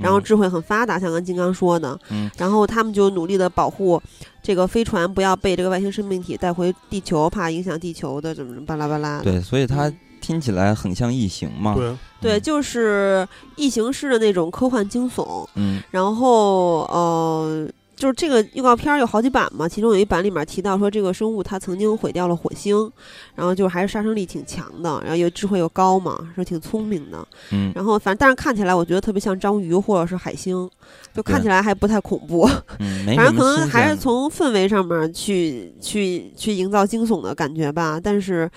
[0.01, 0.23] 然后嗯。
[0.23, 2.29] 智慧很发达，像跟金刚说的，嗯。
[2.37, 4.01] 然后他们就努力的保护。
[4.41, 9.21] 这个飞船不要被这个外星生命体带回地球，怕影响地球的怎么巴拉巴拉。
[9.21, 11.73] 对，所以它听起来很像异形嘛。
[11.75, 15.47] 对，对，嗯就是异形式的那种科幻惊悚。
[15.55, 17.67] 嗯然后呃，
[17.99, 22.89] 就是这个预告片儿有好几版嘛，其中有一版里面提到说这个生物它曾经毁掉了火星，
[23.35, 27.27] 然后就是还是杀伤力挺强的，然后又智慧又高嘛，说挺聪明的。
[27.51, 30.69] 嗯然后反正但是看起来我觉得特别像章鱼或者是海星，
[31.13, 32.49] 就看起来还不太恐怖。
[32.79, 38.49] 嗯，反正可能还是从氛围上面去去去营造惊悚的感觉吧，但是，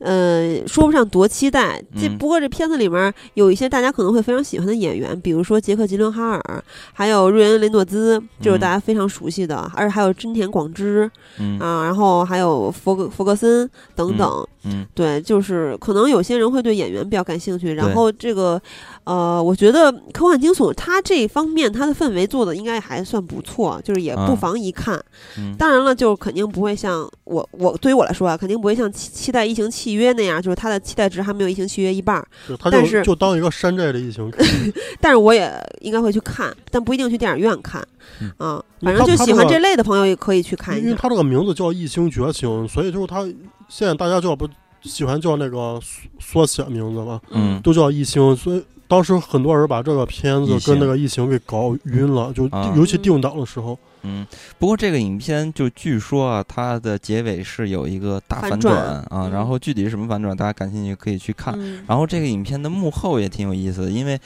[0.00, 1.82] 呃，说不上多期待。
[1.98, 14.28] 这嗯不过这片子里面有一些大家可能会非常喜欢的演员，比如说杰克·吉伦哈尔，还有瑞恩·雷诺兹，就是嗯大家非常熟悉的，而且还有真田广之嗯啊，然后还有弗格弗格森等等。
[14.64, 18.60] 嗯对，就是可能有些人会对演员比较感兴趣，然后这个，
[19.04, 24.94] 呃，我觉得科幻惊悚它这方面它的氛围做的应该还算不错，就是也不啊妨一看。
[25.36, 32.24] 嗯当然了，就肯定不会像我我对于我来说啊，肯定不会像期期待《异形契约》那样，就是它的期待值还没有《异形契约》一半
[32.70, 34.46] 但就是就当一个山寨的异形看。
[35.00, 37.86] 但是我也应该会去看，但不一定去电影院看
[38.20, 40.84] 嗯反正就喜欢这类的朋友也可以去看一下。
[40.84, 43.22] 因为它这个名字叫《异星觉醒》，所以就是它
[43.68, 44.48] 现在大家叫不
[44.82, 45.80] 喜欢叫那个
[46.18, 52.74] 缩缩写名字嘛，嗯都叫异星，所以当时很多人把这个片子跟那个异形给搞晕了，就啊。
[52.76, 54.26] 尤其定档的时候，嗯，
[54.58, 58.76] 不过这个影片就据说啊，它的结尾是有一个大反反转。
[58.76, 59.30] 啊，嗯。
[59.30, 61.54] 然后具体是什么反转，大家感兴趣可以去看。
[61.56, 61.82] 嗯。
[61.88, 64.20] 然后这个影片的幕后也挺有意思的，因为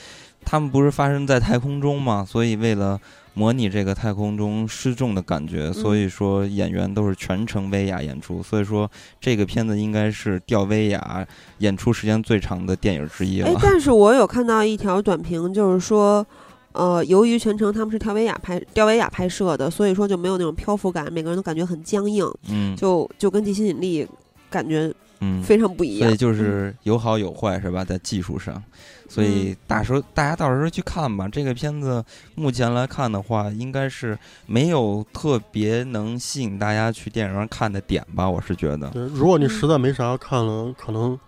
[0.45, 3.01] 他们不是发生在太空中嘛，所以为了
[3.39, 11.27] 模拟这个太空中失重的感觉，所以说演员都是全程威亚演出，所以说这个片子应该是吊威亚
[11.59, 13.61] 演出时间最长的电影之一哎了，。
[13.63, 16.27] 但是我有看到一条短评，就是说，
[16.73, 24.09] 呃，由于全程他们是吊威亚拍吊威亚拍摄的，所以说就没有那种漂浮感，每个人都感觉很僵硬，嗯就就跟地心引力
[24.49, 26.09] 感觉嗯，非常不一样。
[26.09, 27.85] 所以就是有好有坏是吧？
[27.85, 28.63] 在技术上，
[29.09, 31.29] 所以嗯大时候大家到时候去看吧。
[31.29, 38.89] 这个片子目前来看的话，应该是没有特别能吸引大家去电影院看的点吧，我是觉得。
[38.91, 41.19] 对，如果你嗯实在没啥看了，可能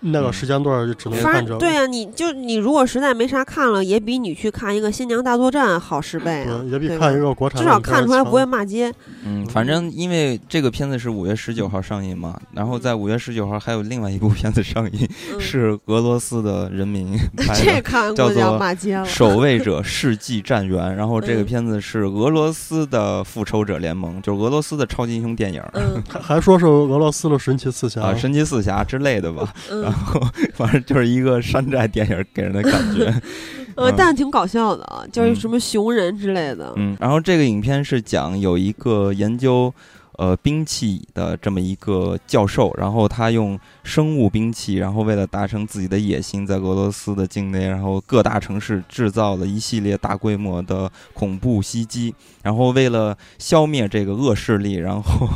[0.00, 1.58] 那个嗯时间段就只能看这个。
[1.58, 8.92] 对呀、你就你如果实在没啥看了，也比你去看一个《新娘大作战》好十倍啊，，也比看一个国产至少看出来不会骂街。
[9.24, 17.82] 嗯，反正因为这个片子是五月十九号上映嘛，然后在五月十九号还有另外一部片子上映，嗯、是俄罗斯的人民 拍这的。
[17.82, 19.04] 看估计要叫做骂街了。
[19.04, 29.52] 守卫者 世纪战员，然后这个嗯片子是俄罗斯的复仇者联盟，就是俄罗斯的超级英雄电影，嗯还还说是俄罗斯的神奇四侠啊，神奇四侠之类的吧。
[29.88, 30.20] 然嗯后
[30.54, 33.04] 反正就是一个山寨电影给人的感觉。
[33.76, 36.72] 呃，嗯但挺搞笑的啊，就是嗯什么熊人之类的。
[36.76, 39.72] 嗯，然后这个影片是讲有一个研究
[40.16, 55.28] 呃兵器的这么一个教授，然后他用生物兵器，然后为了达成自己的野心，在俄罗斯的境内，然后各大城市制造了一系列大规模的恐怖袭击，然后为了消灭这个恶势力，然后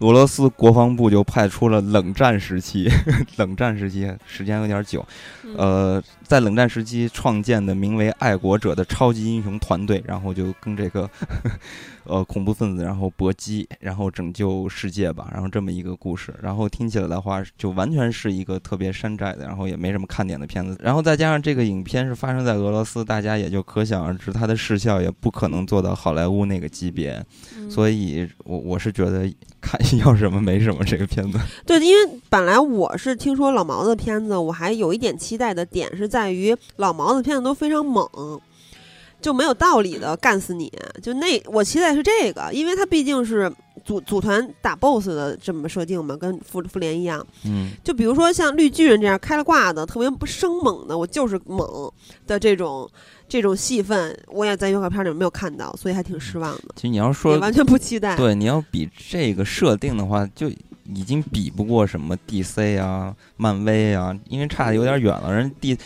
[0.00, 2.88] 俄罗斯国防部就派出了冷战时期，
[3.36, 5.04] 冷战时期时间有点久，
[5.44, 5.54] 嗯。
[5.56, 11.08] 呃，在冷战时期创建的名为“爱国者”的超级英雄团队，然后就跟这个
[12.04, 16.34] 呃恐怖分子然后搏击，然后拯救世界吧，然后这么一个故事。
[16.42, 20.76] 然后听起来的话，就完全是一个特别山寨的，然后也没什么看点的片子。
[20.82, 27.24] 然后再加上这个影片是发生在俄罗斯，大家也就可想而知，它的视效也不可能做到好莱坞那个级别。
[27.56, 29.28] 嗯所以我我是觉得
[29.60, 31.38] 看 要什么没什么这个片子。
[31.66, 38.08] 对，因为本来我是听说老毛子的片子，我还有一点期待的点是在于老毛子的片子都非常猛，
[39.20, 40.72] 就没有道理的干死你。
[41.02, 43.52] 就那我期待是这个，因为他毕竟是
[43.84, 47.26] 组组团打 BOSS 的这么设定嘛，跟复复联一样。
[47.44, 51.92] 嗯就比如说像绿巨人这样开了挂的、特别不生猛的，我就是猛
[52.28, 52.88] 的这种
[53.28, 58.16] 这种戏份，我也在预告片里没有看到，所以还挺失望的，其实你要也说完全不期待。
[58.16, 60.48] 对，你要比这个设定的话，就
[60.92, 65.32] 已经比不过什么 DC 啊、漫威啊，因为差的有点远了。
[65.32, 65.76] 人 D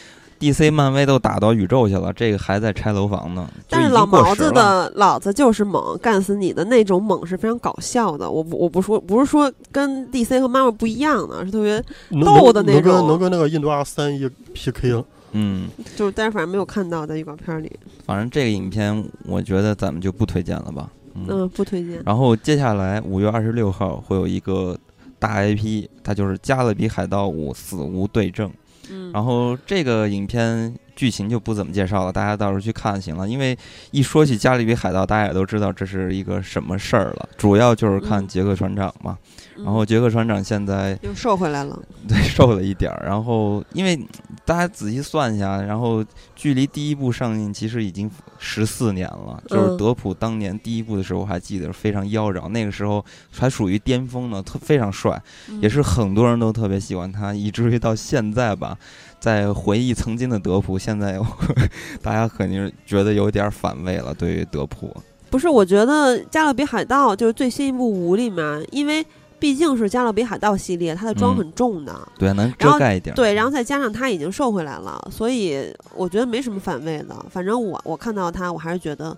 [0.41, 3.51] DC、漫威都打到宇宙去了，这个还在拆楼房呢。
[3.69, 8.31] 但是老毛子的老子就是猛，干死你的那种猛是非常搞笑的。
[8.31, 11.83] 我不我不说不是说跟 DC 和 Marvel 不一样的，是特别
[12.25, 15.05] 逗的那种能跟种能跟那个印度阿三一 PK 了。
[15.33, 17.71] 嗯，就是，但是反正没有看到在预告片里。
[18.07, 20.89] 反正这个影片我觉得咱们就不推荐了吧。
[21.15, 22.01] 嗯，嗯，不推荐。
[22.07, 24.79] 然后接下来五月二十六号会有一个
[25.19, 28.49] 大 IP，它就是《加勒比海盗五：死无对证》。
[28.91, 33.29] 嗯，然后这个影片剧情就不怎么介绍了，大家到时候去看就行了。
[33.29, 33.57] 因为
[33.93, 39.17] 一说起《加勒比海盗》，大家也都知道这是一个什么事儿了，主要就是看嗯杰克船长嘛。
[39.23, 41.77] 嗯然后杰克船长现在又瘦回来了。
[42.07, 43.99] 对瘦了一点儿，然后因为
[44.45, 46.05] 大家仔细算一下，然后
[46.37, 48.09] 距离第一部上映其实已经
[48.39, 49.43] 十四年了。
[49.49, 55.21] 就是嗯德普当年第一部的时候，我还记得非常妖娆，那个时候还属于巅峰呢，特非常帅。
[55.49, 58.79] 嗯也是很多人都特别喜欢他，以至于到现在吧，
[59.21, 61.19] 在回忆曾经的德普，现在
[62.03, 64.15] 大家肯定觉得有点反胃了。
[64.15, 64.95] 对于德普，
[65.31, 69.05] 不是，我觉得《加勒比海盗》就是最新一部五里面，因为
[69.39, 71.95] 毕竟是《加勒比海盗》系列，它的妆嗯很重的。
[72.19, 73.15] 对，能遮盖一点。
[73.15, 77.15] 对，然后再加上他已经瘦回来了，所以我觉得没什么反胃的。
[77.31, 79.17] 反正我我看到他，我还是觉得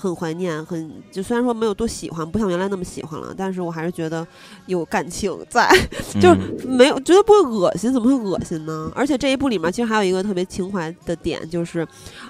[0.00, 4.26] 很怀念，很就虽然说没有多喜欢，不像原来那么喜欢了，但是我还是觉得
[4.66, 5.68] 有感情在，
[6.20, 6.34] 就
[6.66, 8.90] 没有觉得不会恶心，怎么会恶心呢？
[8.94, 11.86] 而且这一部里面其实还有一个特别情怀的点，就是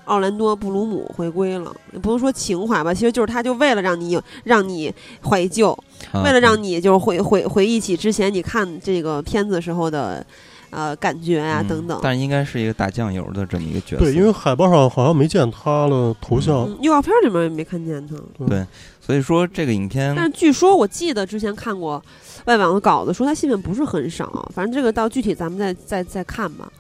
[0.06, 1.72] 奥兰多·布鲁姆回归了。
[1.92, 5.70] 也不能说情怀吧，其实就是他就为了让你有让你怀旧，
[6.12, 10.24] 啊为了让嗯你就是回回回忆起之前你看这个片子时候的
[10.70, 12.00] 呃感觉啊、嗯等等。
[12.02, 14.04] 但应该是一个打酱油的这么一个角色。
[14.04, 16.64] 对，因为海报上好像没见他的头像。
[16.66, 18.66] 嗯，预告片里面也没看见他，对
[19.00, 22.02] 所以说这个影片但是据说我记得之前看过
[22.44, 24.48] 外网的稿子，说他戏份不是很少。
[24.54, 26.70] 反正这个到具体咱们再再再看吧。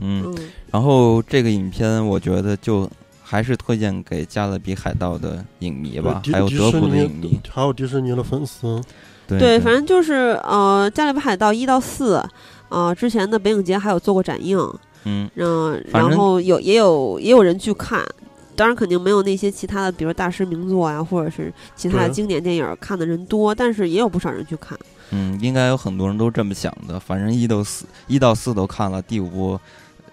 [0.00, 2.88] 嗯，嗯，然后这个影片我觉得就
[3.22, 7.40] 还是推荐给加勒比海盗的影迷吧，还有德迪士尼普的影迷。
[7.48, 8.80] 还有迪士尼的粉丝，
[9.26, 12.22] 对对，反正就是呃，《加勒比海盗》一到四，
[12.70, 14.58] 呃，之前的北影节还有做过展映，
[15.04, 15.28] 嗯，
[15.92, 18.02] 然后有也有也有人去看，
[18.56, 24.78] 当然肯定没有那些其他的，比如大师名作啊，或者是其他的经典电影看的人多，但是也有不少人去看。
[25.10, 26.98] 嗯，应该有很多人都这么想的。
[27.00, 29.60] 反正一到四，一到四都看了，第五部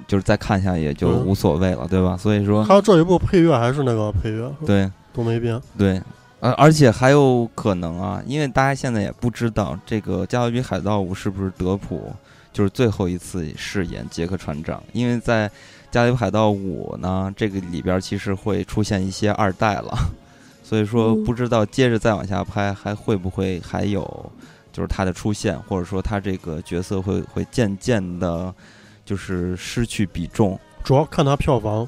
[0.07, 2.17] 就是再看一下也就嗯无所谓了，对吧？
[2.17, 5.61] 所以说，他这一部配乐还是那个配乐，对都没变。
[5.77, 6.01] 对，
[6.39, 12.11] 而而且还有可能啊，因为大家现在也不知道这个《加勒比海盗五》是不是德普
[12.57, 15.47] 就是最后一次饰演杰克船长，因为在
[15.91, 19.95] 《加勒比海盗五》呢，这个里边其实会出现一些二代了，
[20.65, 24.01] 所以说嗯不知道接着再往下拍还会不会还有
[24.73, 28.51] 就是他的出现，或者说他这个角色会会渐渐的，
[29.05, 30.59] 就是失去比重。
[30.83, 31.87] 主要看他票房，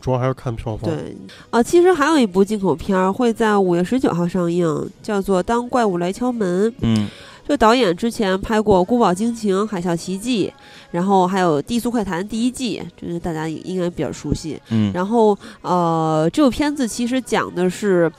[0.00, 0.88] 主要还是看票房。
[0.88, 1.16] 对，
[1.50, 6.70] 啊，其实还有一部进口片儿会在五月十九号上映，叫做《当怪物来敲门》。
[6.82, 7.08] 嗯
[7.46, 10.50] 这导演之前拍过《孤堡惊情》《海啸奇迹》，
[10.90, 14.60] 然后还有《低速快谈》第一季，这个大家应该比较熟悉。
[14.70, 18.10] 嗯然后呃，这部片子其实讲的是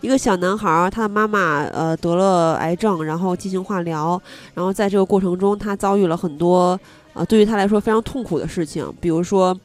[0.00, 4.20] 一个小男孩儿，他的妈妈呃得了癌症，然后进行化疗，
[4.54, 6.78] 然后在这个过程中，他遭遇了很多
[7.12, 9.56] 呃对于他来说非常痛苦的事情，比如说。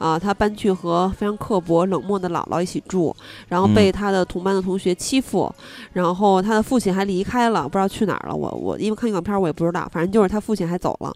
[0.00, 3.14] 啊、他搬去和非常刻薄、冷漠的姥姥一起住，
[3.48, 5.54] 然后被他的同班的同学欺负，
[5.92, 8.34] 然后他的父亲还离开了，不知道去哪儿了。
[8.34, 11.12] 我我因为看预告片儿我也不知道，反正就是他父亲还走了。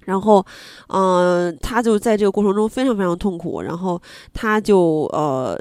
[0.00, 0.44] 然后，
[0.88, 4.00] 嗯、他就在这个过程中非常非常痛苦，然后
[4.32, 5.56] 他就呃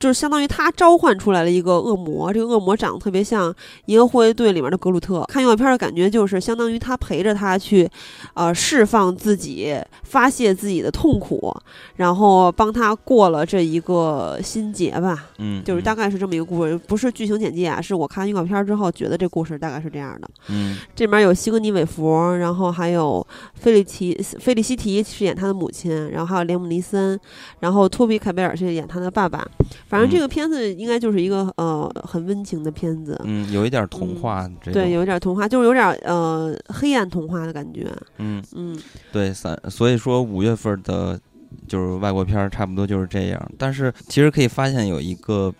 [0.00, 3.52] 就是相当于他召唤出来了一个恶魔，这个恶魔长得特别像
[3.84, 5.22] 《银河护卫队》里面的格鲁特。
[5.28, 7.86] 看预告片的感觉就是相当于他陪着他去，
[8.32, 11.54] 呃，释放自己，发泄自己的痛苦，
[11.96, 15.26] 然后帮他过了这一个心结吧。
[15.36, 20.30] 嗯，就是大概是这么一个故事，不是剧情简介啊，是我看预告片之后觉得这故事大概是这样的。
[20.48, 27.20] 嗯这里面有西格尼韦弗，然后还有菲利提菲利西提是演他的母亲，然后还有连姆尼森，
[27.58, 29.46] 然后托比凯贝尔是演他的爸爸。
[29.90, 37.88] 反正这嗯个片子应该就是一个呃很温情的片子，嗯，有一点童话对，有一点童话，就是有点呃黑暗童话的感觉。
[38.18, 38.80] 嗯嗯
[39.10, 41.20] 对三，所以说五月份的，
[41.66, 43.50] 就是外国片儿差不多就是这样。
[43.58, 45.52] 但是其实可以发现有一个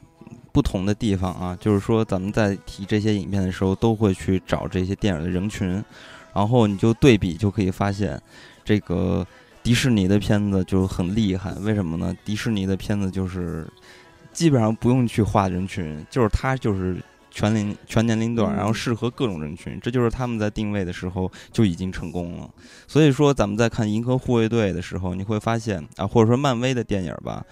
[0.53, 5.83] 不同的地方啊，就是说咱们在提这些影片的时候，都会去找这些电影的人群，
[6.33, 8.21] 然后你就对比就可以发现，
[8.65, 9.27] 这个
[9.63, 11.53] 迪士尼的片子就很厉害。
[11.61, 12.17] 为什么呢？
[12.25, 13.67] 迪士尼的片子就是
[14.41, 16.97] 基本上不用去画人群，就是它就是。
[17.33, 22.51] 全龄全年龄段，然后嗯适合各种人群，这就是他们在定位的时候就已经成功了。
[22.89, 27.47] 所以说，咱们在看《银河护卫队》的时候，你会发现啊，或者说漫威的电影吧，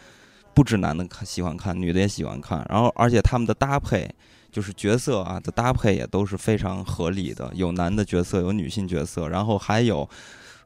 [0.53, 2.67] 不止男的看喜欢看，女的也喜欢看。
[2.69, 4.11] 然后，而且他们的搭配，
[4.51, 10.07] 就是角色啊的搭配也都是非常合理的，有男的角色，有女性角色，然后还有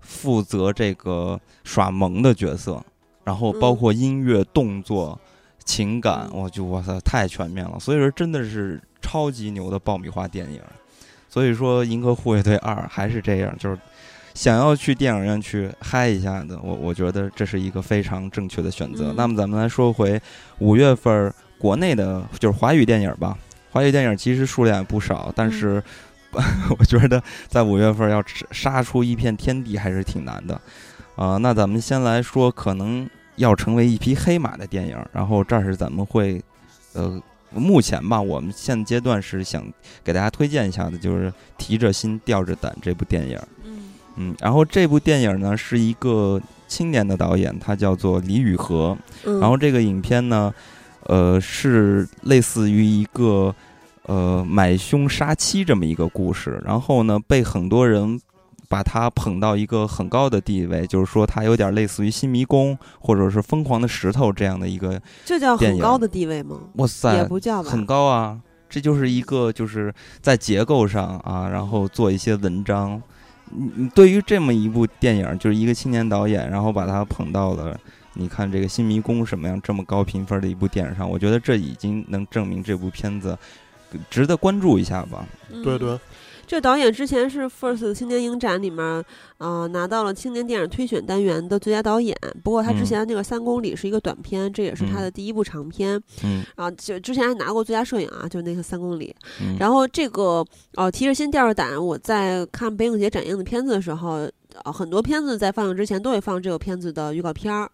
[0.00, 2.82] 负责这个耍萌的角色，
[3.24, 5.20] 然后包嗯括音乐、动作、
[5.64, 7.78] 情感，我就哇塞，太全面了。
[7.78, 10.60] 所以说，真的是超级牛的爆米花电影。
[11.28, 13.78] 所以说，《银河护卫队二》还是这样，就是
[14.34, 19.12] 想要去电影院去嗨一下的，我我觉得这是一个非常正确的选择。
[19.12, 20.20] 嗯那么咱们来说回
[20.58, 23.38] 五月份儿国内的，就是华语电影吧。
[23.70, 25.82] 华语电影其实数量也不少，但是、
[26.78, 30.60] 我觉得在五月份要杀出一片天地还是挺难的。
[31.16, 36.42] 啊、那咱们先来说可能要成为一匹黑马的电影，然后这儿是咱们会，
[36.92, 37.20] 呃，
[37.54, 39.64] 目前吧，我们现阶段是想
[40.04, 43.38] 给大家推荐一下的，就是《提着心吊着胆》这部电影。
[43.64, 48.96] 嗯嗯，然后这部电影呢是一个青年的导演，他叫做李宇和。
[49.24, 50.52] 嗯，然后这个影片呢，
[51.04, 53.54] 呃，是类似于一个
[54.02, 58.20] 呃买凶杀妻这么一个故事，然后呢被很多人
[58.72, 66.58] 把它捧到一个很高的地位，就是说它有点类似于新迷宫或者是疯狂的石头这样的一个，这叫很高的地位吗？
[66.76, 68.40] 哇塞，也不叫吧，很高啊！
[68.70, 69.92] 这就是一个就是
[70.22, 73.02] 在结构上啊，然后做一些文章。
[73.50, 77.78] 你你对于这么一部电影，就是一个青年导演，然后把它捧到了
[78.14, 83.36] 你看这个《新迷宫》什么样这么高评分的一部电影上，我觉得这已经能证明这部片子
[84.08, 85.26] 值得关注一下吧。
[85.50, 85.98] 嗯对对，
[86.46, 89.02] 这导演之前是 FIRST 青年影展里面，
[89.38, 92.14] 呃，拿到了青年电影推选单元的最佳导演。
[92.44, 95.98] 不过他之嗯前那个《三公里》是一个短片，这也是他嗯的第一部长片。
[96.24, 99.14] 嗯啊，就之前还拿过最佳摄影啊，就那个《三公里》。
[99.40, 104.28] 嗯，然后这个呃，提着心吊着胆，我在看北影节展映的片子的时候，
[104.64, 107.70] 呃，很多片子在放映之前都会放这个片子的预告片儿。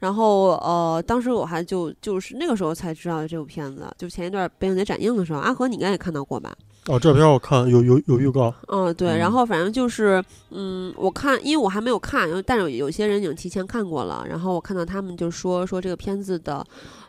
[0.00, 6.52] 然后呃，当时我还就就是那个时候才知道这部片子，就前一段北影节展映的时候，阿和你应该也看到过吧？
[6.88, 9.18] 哦，这片我看有有有预告，嗯，对，嗯。
[9.18, 16.64] 然后反正就是，嗯，我看，因为我还没有看，但是有有些人已经提前看过了，然后我看到他们就说说这个片子的，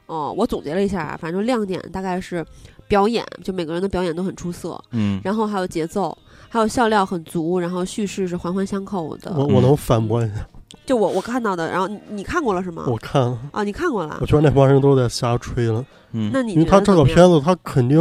[0.06, 2.46] 哦、我总结了一下啊，反正亮点大概是
[2.88, 6.16] 表演，就每个人的表演都很出色，嗯然后还有节奏，
[6.50, 10.48] 还有笑料很足，然后叙事是环环相扣的，我我能反驳一下，
[10.86, 12.86] 就我我看到的，然后你你看过了是吗？
[12.88, 17.98] 我看了，啊，你看过了我，觉得那帮人都在瞎吹了，嗯，那你因为他这个片子他肯定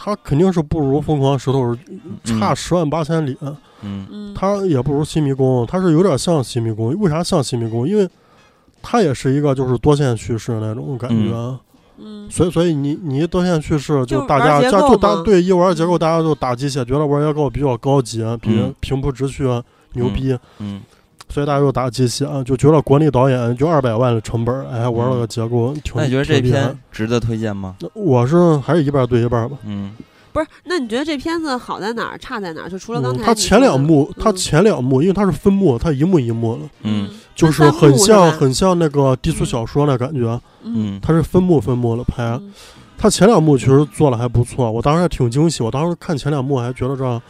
[0.00, 1.74] 他肯定是不如《疯狂石头》
[2.24, 3.56] 差嗯十万八千里，嗯。
[3.82, 7.82] 嗯，他也不如《新迷宫》，他是有点像《新迷宫》，为啥像《新迷宫》？
[7.86, 8.08] 因为
[8.80, 11.58] 它也是一个就是多线叙事那种感觉。
[11.98, 12.30] 嗯。
[12.30, 15.98] 所以，所以你你一多线叙事，就大家玩结构家就大嘛对一玩结构，嗯。
[15.98, 18.72] 大家就打鸡血，觉得玩结构比较高级，比嗯。
[18.78, 19.44] 平铺直叙
[19.94, 20.80] 牛逼，嗯
[21.28, 27.76] 所以大家又打鸡血啊，就觉得国内导演就二百万的成本，哎，玩了个结构，挺那你觉得这挺厉害片值得推荐吗？
[27.94, 29.56] 我是还是一半对一半吧。
[29.64, 29.94] 嗯
[30.30, 32.68] 不是，那你觉得这片子好在哪儿，差在哪儿？
[32.68, 40.28] 就除了刚嗯，它才你说的前两幕，它嗯前两幕，因为它是分幕，它一幕一幕的，嗯就是很像吧很像那个低俗小说那感觉，
[40.62, 42.22] 嗯嗯它是分幕分幕的拍。
[42.24, 42.52] 嗯
[43.00, 45.62] 它前两幕其实做的还不错，我当时还挺惊喜。
[45.62, 47.22] 我当时看前两幕还觉得这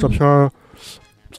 [0.00, 0.50] 这嗯片儿，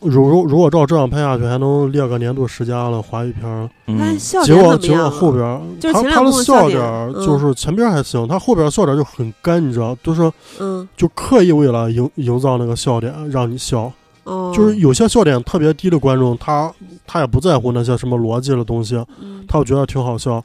[0.01, 3.69] 如如如果照这样拍下去，还能列个年度十佳了华语片儿。
[3.87, 5.09] 嗯结果结果？
[5.09, 13.91] 后边儿，就是他他的笑点就是前边儿还行，他后边儿笑点儿就很干，你知道，就是嗯就刻意为了营营造那个笑点让你笑。
[14.23, 16.71] 哦，就是有些笑点特别低的观众，他
[17.07, 20.43] 他也不在乎那些什么逻辑的东西，嗯他就觉得挺好笑。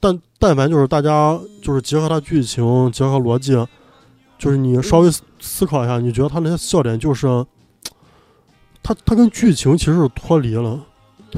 [0.00, 3.52] 但但凡就是大家就是结合他剧情，结合逻辑，
[4.38, 7.26] 就是你稍微思思考一下，你觉得他那些笑点就是，
[8.88, 10.80] 它它跟剧情其实是脱离了，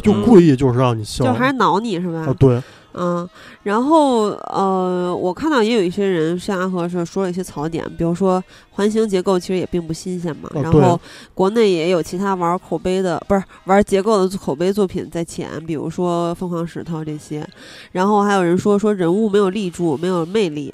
[0.01, 2.21] 就嗯故意就是让你笑就还是挠你是吧？
[2.21, 3.29] 啊，对，嗯，
[3.65, 8.41] 然后呃，我看到也有一些人像阿和是说了一些槽点，比如说
[8.71, 10.49] 环形结构其实也并不新鲜嘛。
[10.55, 11.01] 然后
[11.35, 17.45] 国内也有其他玩口碑的，不是玩结构的口碑作品在前，比如说凤凰石头这些。
[17.91, 20.73] 然后还有人说说人物没有立住，没有魅力。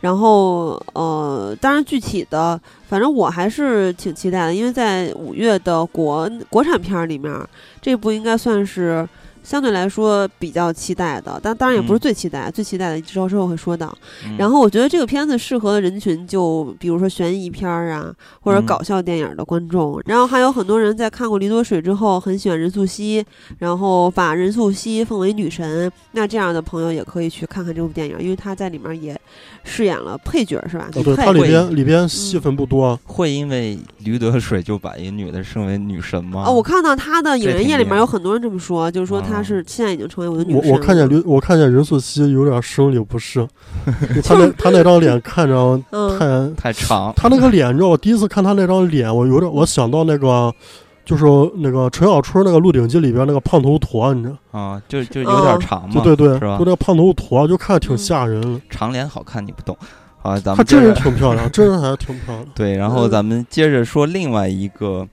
[0.00, 7.34] 然后呃，当然具体的，反正我还是挺期待的，因为在五月的国国产片儿里面，
[7.80, 9.08] 这部应该算是
[9.42, 13.96] 相对来说比较期待的，但当然也不是嗯最期待，最期待的之后之后会说到。
[14.26, 20.00] 嗯然后我觉得这个片子适合的人群就比如说悬疑片儿啊，或者嗯搞笑电影的观众。
[20.04, 23.24] 然后还有很多人在看过《驴多水》之后很喜欢任素汐，
[23.58, 25.90] 然后把任素汐奉为女神。
[26.12, 29.18] 那这样的朋友也可以去看看这部电影，因为她在里面也
[29.64, 30.88] 饰演了配角，是吧？
[30.94, 36.44] 哦，对，女配它里边里边戏份不多，会因为驴得水就把一个女的升为女神吗？
[36.46, 40.70] 哦，我看到他的影这人页里面有很多人这么说，就是说她啊是现在已经成为我的女神。
[40.70, 43.46] 我我看见驴我看见任素汐有点生理不适，
[44.24, 50.52] 他那他那张脸看着嗯，太，太长，他那个脸，你知道，我第一次看他那张脸，我有点我想到那个。
[51.08, 51.24] 就是
[51.56, 54.60] 那个陈小春那个《鹿鼎记》里边那个胖头陀，你知道？
[54.60, 58.60] 啊，就就有点哦长嘛，就对对，是吧就那个胖头陀，就看着挺嗯吓人。
[58.68, 59.74] 长脸好看你不懂。
[60.20, 62.46] 啊，咱他真人挺漂亮，真人还是挺漂亮。
[62.54, 65.08] 对，然后嗯咱们接着说另外一个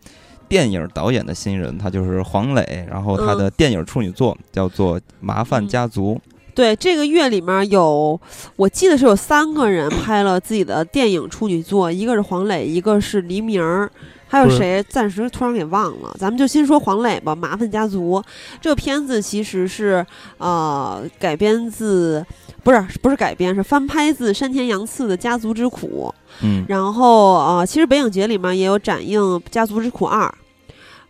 [0.50, 6.16] 电影导演的新人，他就是黄磊，然后他嗯的电影处女作叫做《麻烦嗯家族》。
[6.54, 8.20] 对，这个月里面有，
[8.58, 13.90] 我记得是有三个人拍了自己的电影处女作，一个是黄磊，一个是黎明儿，
[14.28, 14.84] 还有谁？
[14.90, 16.16] 暂时突然给忘了。
[16.20, 18.22] 咱们就先说黄磊吧，《麻烦家族》
[18.60, 20.06] 这个片子其实是
[20.38, 22.26] 呃改编自，
[22.64, 26.14] 不是不是改编，是翻拍自山田洋次的《家族之苦》。
[26.42, 30.22] 嗯然后呃，其实北影节里面也有展映《家族之苦二》。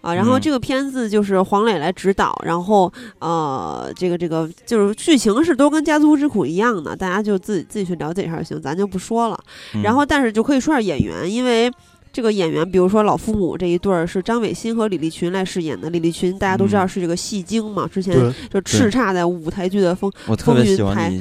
[0.01, 9.39] 啊，然后嗯这个片子就是黄磊来指导，然后呃，这个这个就是剧情是都跟《家族之苦》一样的，大家就自己自己去了解一下就行，咱就不说了。
[9.73, 11.71] 嗯然后但是就可以说下演员，因为
[12.15, 15.89] 这个演员，比如说老父母这一对儿是张伟新和李立群来饰演的。
[15.89, 18.15] 李立群大家都知道嗯是这个戏精嘛，之前，
[18.49, 21.11] 就叱咤在舞台剧的风风云台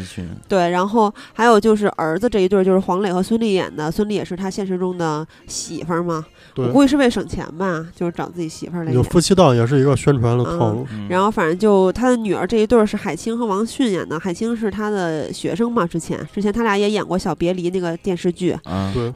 [0.46, 6.24] 对，然后还有就是儿子这一对儿，就是黄磊和孙俪演的，孙俪也是他现实中的媳妇儿嘛。
[6.56, 8.94] 我，估计是为省钱吧，就是找自己媳妇儿来演。
[8.94, 10.86] 有夫妻档也是一个宣传的套路。
[10.92, 18.56] 嗯然后反正就他的女儿这一对儿是海清和王迅演的，海清是他的学生嘛，之前之前他俩也演过《小别离》那个电视剧。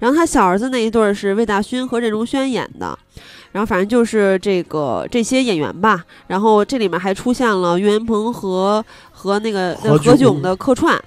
[0.01, 2.99] 然后他小儿子那一对儿是魏大勋和任容萱演的，
[3.53, 6.05] 然后反正就是这个这些演员吧。
[6.26, 11.01] 然后这里面还出现了岳云鹏和和那个何炅的客串。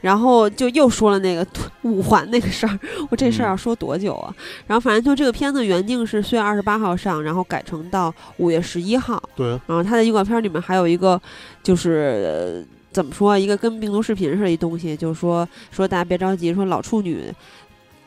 [0.00, 1.46] 然后就又说了那个
[1.82, 2.78] 五环那个事儿，
[3.10, 4.34] 我这事儿嗯要说多久啊？
[4.66, 9.22] 然后反正就这个片子原定是四月二十八号上，然后改成到五月十一号。
[9.34, 11.20] 对，然后它的预告片里面还有一个，
[11.62, 17.30] 就是、呃怎么说，一个跟病毒视频似的一东西，就是说说大家别着急，说老处女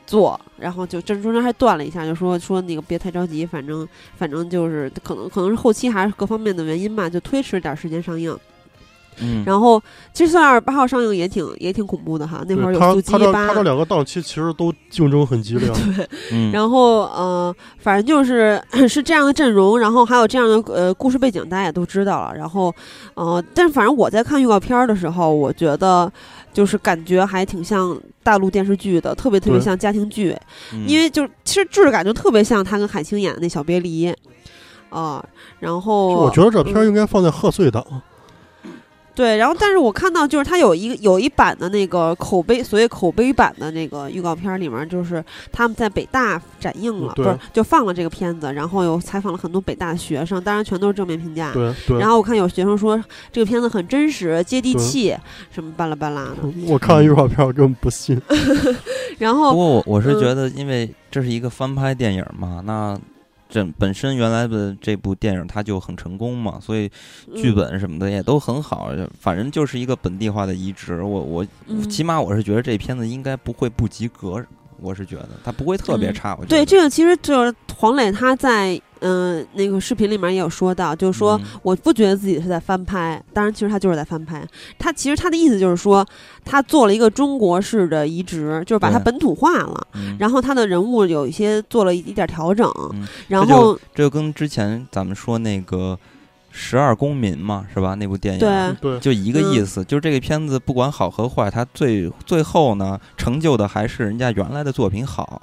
[0.08, 3.88] 做，然后就这中间还断了一下，就说说那个别太着急，反正
[4.18, 8.36] 反正就是可能可能是后期还是各方面的原因吧，就推迟点时间上映。
[9.20, 9.82] 嗯，然后
[10.14, 15.72] 其实四月二十八号上映也挺也挺恐怖的哈，那会儿对他有速激八他这他这两个档期其实都竞争很激烈。
[16.32, 22.34] 嗯然后呃，反正就是 是这样的阵容，然后还有这样的呃故事背景，大家也都知道了。
[22.36, 22.74] 然后
[23.14, 26.12] 呃，但是反正我在看预告片儿的时候，我觉得
[26.54, 30.36] 就是感觉还挺像大陆电视剧的，特别特别像家庭剧，
[30.74, 34.08] 嗯因为就其实质感就特别像他跟海清演的那《小别离》
[34.90, 35.24] 啊、
[35.60, 37.86] 然后我觉得这片应该放在贺岁档。
[39.22, 51.54] 对，然后但是我看到就是它有一个有一版的那个口碑，所谓口碑版的那个预告片里面，就是他们在北大展映了，不是就放了这个片子，然后又采访了很多北大的学生，当然全都是正面评价。
[51.54, 53.00] 对对然，后我看有学生说
[53.32, 55.16] 这个片子很真实、接地气，
[55.52, 56.38] 什么巴拉巴拉的。
[56.68, 58.20] 我看完预告片儿根本不信。
[59.20, 62.98] 然后不过我我是嗯觉得，因为这是一个翻拍电影嘛，那
[63.52, 66.88] 这本身原来的这部电影它就很成功嘛，所以
[67.36, 68.90] 剧嗯本什么的也都很好，
[69.20, 71.04] 反正就是一个本地化的移植。
[71.04, 74.42] 我我嗯起码我是觉得这片子应该不会不及格，
[74.80, 76.32] 我是觉得它不会特别嗯差。
[76.36, 81.38] 我觉得对这个其实就是黄磊他在嗯、呃那个视频里面也有说到，就是说。
[81.38, 84.44] 嗯我不觉得自己是在翻拍，当然，其实他就是在翻拍。
[84.80, 86.06] 他其实他的意思就是说，
[86.44, 89.88] 他做了一个中国式的移植，就是把它本土化了。
[89.94, 95.98] 嗯然后他的人物有一些做了一点调整，嗯然后这就跟之前咱们说那个
[96.50, 97.94] 十二公民》嘛，是吧？
[97.96, 98.40] 那部电影。
[98.40, 105.42] 对对，就一个意嗯思，就是这个片子不管好和坏，它最最后呢成就的还是人家原来的作品好。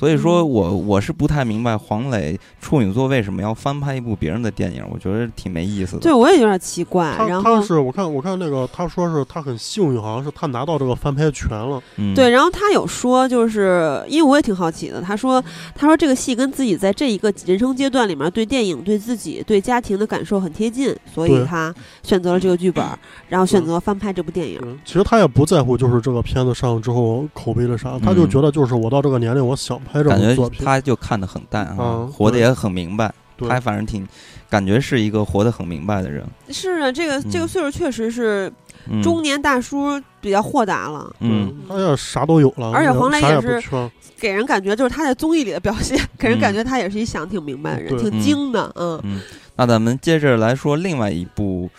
[0.00, 6.00] 所以说嗯我我是不太明白黄磊处女座为什么要翻拍一部别人的电影，我觉得挺没意思的。
[6.00, 7.14] 对我也有点奇怪。
[7.18, 11.82] 他然后他是我看我看那个他说是他很幸运，好像是他拿到这个翻拍权了。
[11.96, 15.44] 嗯，对，然后他有说，就是因为我也挺好奇的，他说，
[15.74, 22.82] 他说这个戏跟自己在这一个人生阶段里面对电影、对自己、对家庭的感受很贴近，所以他选择了这个剧本，
[23.28, 24.58] 然后选择翻拍这部电影。
[24.62, 30.64] 嗯，其实他也不在乎，就是这个片子上之后口碑的啥，他就嗯觉得就是我到这个年龄，我想拍这感觉作品。
[30.64, 33.12] 他就看得很淡啊，嗯 活得也很明白。
[33.36, 34.06] 对他反正挺
[34.50, 36.22] 感觉是一个活得很明白的人。
[36.50, 38.52] 是啊，这个这个嗯岁数确实是
[38.90, 43.90] 嗯，中年大叔比较豁达了，嗯，他要啥都有了，而且黄磊啥也是也不缺。
[44.18, 49.20] 给人感觉就是他在综艺里的表现， 给人感嗯觉他也是一想挺明白的人，对挺精的，嗯嗯，
[49.56, 51.70] 那咱们接着来说另外一部，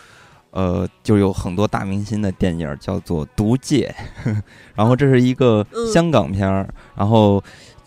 [0.50, 3.94] 呃，就有很多大明星的电影，叫做《毒戒》，
[4.74, 7.40] 然后这是一个嗯香港片儿，然后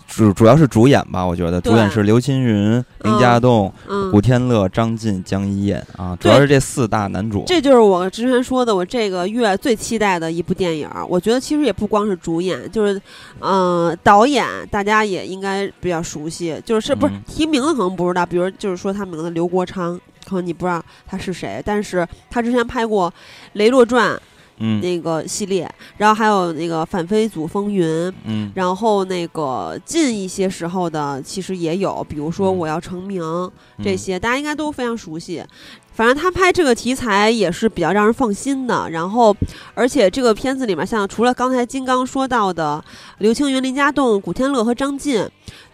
[0.07, 4.25] 主主要是主演吧，我觉得主演是刘青云、林家栋、嗯古。
[4.25, 7.43] 天乐、张晋、江一燕啊，主要是这四大男主。
[7.45, 11.05] 这就是我之前说的，我这个月最期待的一部电影儿。
[11.05, 12.99] 我觉得其实也不光是主演，就是，
[13.37, 19.95] 呃，导演大家也应该比较熟悉，就是是不是嗯提名字可能不知道，比如就是说他名字刘国昌，
[20.27, 23.11] 可能你不知道他是谁，但是他之前拍过
[23.53, 24.15] 《雷洛传》
[24.57, 24.81] 嗯。
[24.81, 27.85] 那个系列，然后还有那个《反飞组风云》，
[28.25, 28.51] 嗯。
[28.55, 32.57] 然后那个近一些时候的其实也有，比如说《嗯。
[32.57, 33.21] 我要成名》
[33.83, 35.43] 这嗯些，大家应该都非常熟悉。
[35.95, 38.89] 反正他拍这个题材也是比较让人放心的。
[38.89, 39.33] 然后，
[39.73, 42.83] 而且这个片子里面，像除了刚才金刚说到的
[43.19, 45.25] 刘青云、林家栋、古天乐和张晋，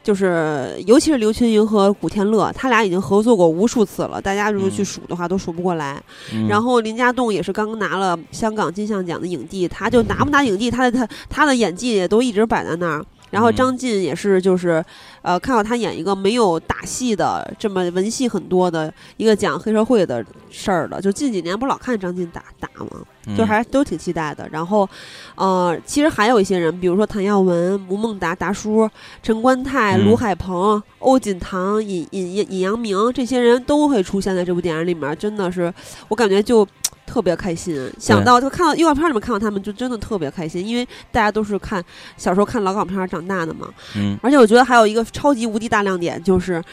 [0.04, 6.00] 就是尤其是刘青云和古天乐，他俩已经合作过无数次了，大家如果去嗯数的话都数不过来。
[6.32, 13.04] 嗯然后林家栋也是刚刚拿了香港金像奖的影帝，他就拿不拿影帝，他的他他的演技也都一直摆在那儿。
[13.32, 14.84] 然后嗯张晋也是，就是，
[15.24, 23.02] 呃，看到他演一个没有打戏的这么文戏很多的一个讲黑社会的事儿的，就近几年不老看张晋打打吗？
[23.38, 24.48] 就嗯还都挺期待的。
[24.52, 24.88] 然后，
[25.36, 28.90] 呃，其实还有一些人，比如说谭耀文、吴孟达、达叔、
[29.24, 35.74] 陈观泰、嗯卢海鹏、欧锦棠、尹尹尹尹阳明这些人都会出现在这部电影里面，真的是
[36.08, 36.68] 我感觉就。
[37.12, 41.84] 特别开心，想到就看到预告片里面看到他们，就真的特别开心，因为大家都是看
[42.16, 43.68] 小时候看老港片儿长大的嘛。
[43.98, 46.64] 嗯而且我觉得还有一个超级无敌大亮点，就是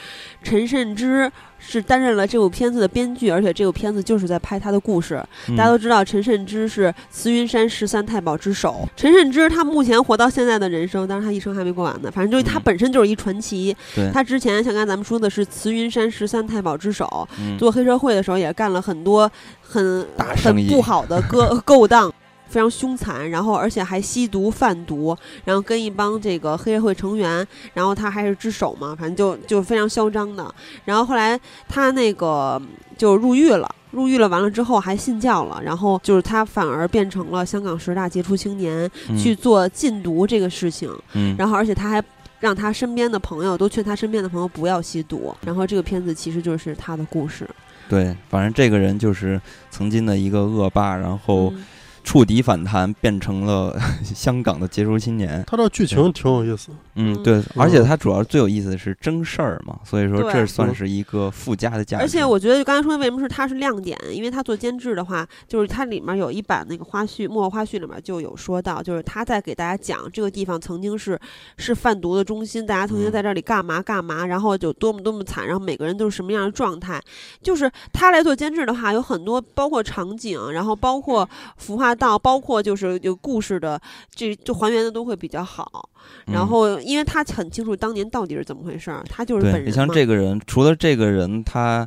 [0.45, 1.29] 陈慎之
[1.59, 5.23] 是担任了这部片子的编剧，而且这部片子就是在拍他的故事。
[5.49, 8.89] 嗯大家都知道陈慎之是慈云山十三太保之首。
[8.97, 13.77] 陈慎之他目前活到现在的人生，当然他一生还没过完呢，反正就是他嗯本身就是一传奇。
[13.95, 19.31] 对他之前像刚才咱们说的是慈云山十三太保之首，嗯做黑社会的时候也干了很多
[19.61, 20.07] 很
[20.43, 22.13] 很不好的勾 勾当。
[22.49, 30.55] 非常凶残，然后而且还吸毒贩毒，然后跟一帮这个黑社会成员，然后他还是只手嘛，反正就就非常嚣张的。
[30.85, 31.39] 然后后来
[31.69, 32.61] 他那个
[32.97, 40.91] 就入狱了，入狱了完了之后还信教了，然后就是他反而变成了香港十大杰出青年，嗯去做禁毒这个事情。
[41.15, 42.03] 嗯然后而且他还
[42.41, 45.35] 让他身边的朋友都劝他身边的朋友不要吸毒。
[45.45, 47.49] 然后这个片子其实就是他的故事。
[47.89, 49.41] 对，反正这个人就是
[49.71, 51.65] 曾经的一个恶霸，然后嗯
[52.09, 55.45] 触底反弹，变成了 香港的杰出青年。
[55.47, 62.03] 他这剧情挺有意思，嗯，嗯对，而且他主要最有意思的是真事儿嘛，所以说对这算是一个附加的价值。
[62.03, 71.21] 而且我觉得刚才说的为什么是它是亮点，因为他做监制的话，就是它里面有一版那个花絮，幕后花絮里面就有说到，就是他在给大家讲这个地方曾经是
[71.59, 76.99] 是贩毒的中心，大家曾经嗯在这里干嘛干嘛，然后就多么多么惨，然后每个人都是什么样的状态。
[77.43, 81.29] 就是他来做监制的话，有很多包括场景，然后包括
[81.59, 83.79] 服化道，包括就是有故事的，
[84.15, 85.91] 这就还原的都会比较好。
[86.27, 91.87] 然嗯后，因为他很清楚当年到底是怎么回事儿，他就是本对，人你像这个人，除了这个人，他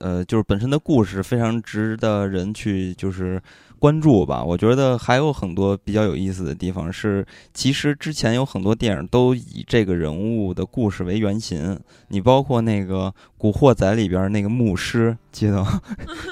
[0.00, 3.40] 呃，就是本身的故事非常值得人去就是
[3.78, 4.42] 关注吧。
[4.42, 11.78] 我觉得还有很多比较有意思的地方是，其实之前有很多电影都以这个人物的故事为原型。
[12.08, 15.80] 你包括那个《古惑仔》里边那个牧师，记得吗？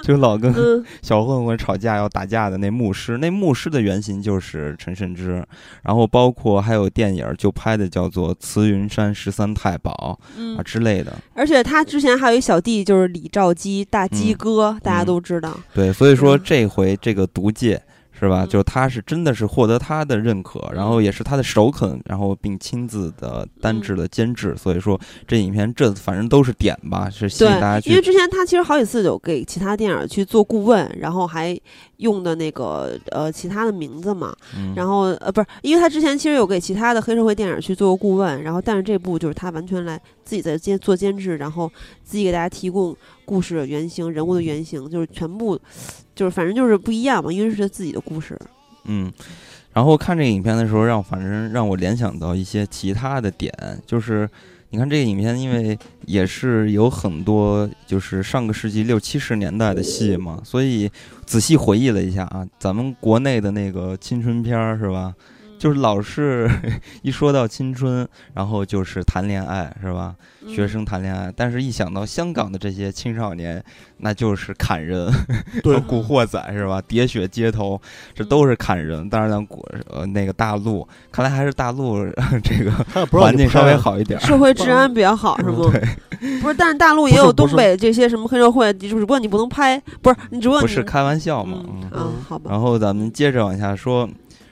[0.03, 5.45] 就老跟嗯，小混混吵架要打架的那牧师，那牧师的原型就是陈慎之，
[5.83, 10.57] 然后包括还有电影就拍的叫做《慈云山十三太保》嗯。
[10.57, 14.37] 啊之类的，而且他之前还有一小弟，就是李兆基，大鸡嗯。
[14.37, 15.07] 哥，大家嗯。
[15.07, 15.59] 都知道。
[15.73, 16.41] 对，所以说嗯。
[16.45, 17.81] 这回这个毒戒
[18.19, 18.45] 是吧？
[18.45, 28.03] 嗯就他是真的是获得他的认可，然后也是他的首肯，然后并亲自的单制的监制，所以说这影片这反正都是点吧，是吸引大家去，因为。
[28.09, 31.55] 之前他其实好几次有给其他电影去做顾问，然后还
[31.99, 41.71] 用的那个呃其他的名字嘛，嗯然后呃不是，因为他之前其实有给其他的黑社会电影去做过顾问，然后但是这部就是他完全来自己在监做监制，然后
[42.03, 42.97] 自己给大家提供
[43.29, 45.61] 故事原型、人物的原型，就是全部
[46.15, 48.35] 就是反正就是不一样嘛，因为是他自己的故事。
[48.87, 49.13] 嗯，
[49.75, 53.53] 然后看这个影片的时候，让反正让我联想到一些其他的点，
[53.85, 54.27] 就是
[54.71, 60.91] 你看这个影片，因为也是有很多就是上个世纪六七十年代的戏嘛，所以
[61.27, 65.15] 仔细回忆了一下啊，咱们国内的那个青春片儿是吧？
[65.59, 66.49] 就是老是
[67.03, 70.15] 一说到青春，然后就是谈恋爱是吧？
[70.47, 73.63] 学嗯生谈恋爱，但是一想到香港的这些青少年，
[73.99, 75.13] 那就是砍人，
[75.63, 76.81] 对古惑仔是吧？
[76.89, 77.79] 喋血街头，
[78.15, 79.09] 这都是砍人。
[79.11, 81.99] 当然，咱国呃那个大陆，看来还是大陆
[82.43, 82.71] 这个
[83.11, 84.23] 环境稍微好一点儿。
[84.25, 85.59] 社会治安比较好是吗？
[85.59, 91.59] 嗯对，不是，但是大陆也有东北这些什么黑社会，只不过你不能拍，不是你只不过不是开玩笑嘛。
[91.93, 94.09] 嗯好吧，然后咱们接着往下说，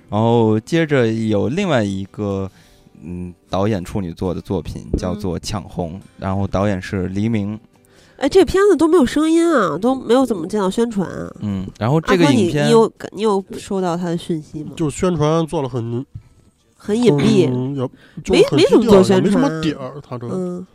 [0.08, 2.50] 然后接着有另外一个
[3.02, 7.58] 嗯导演处女作的作品叫嗯做《抢红》，然后导演是黎明。
[8.18, 11.30] 哎，这片子都没有声音啊，都没有怎么见到宣传啊。
[11.40, 14.70] 嗯，然后这个影片你有你有收到他的讯息吗？
[14.74, 16.04] 就宣传做了很
[16.76, 17.74] 很隐蔽，嗯
[18.28, 20.66] 没没怎么做低调也没什宣传么点儿，他这嗯，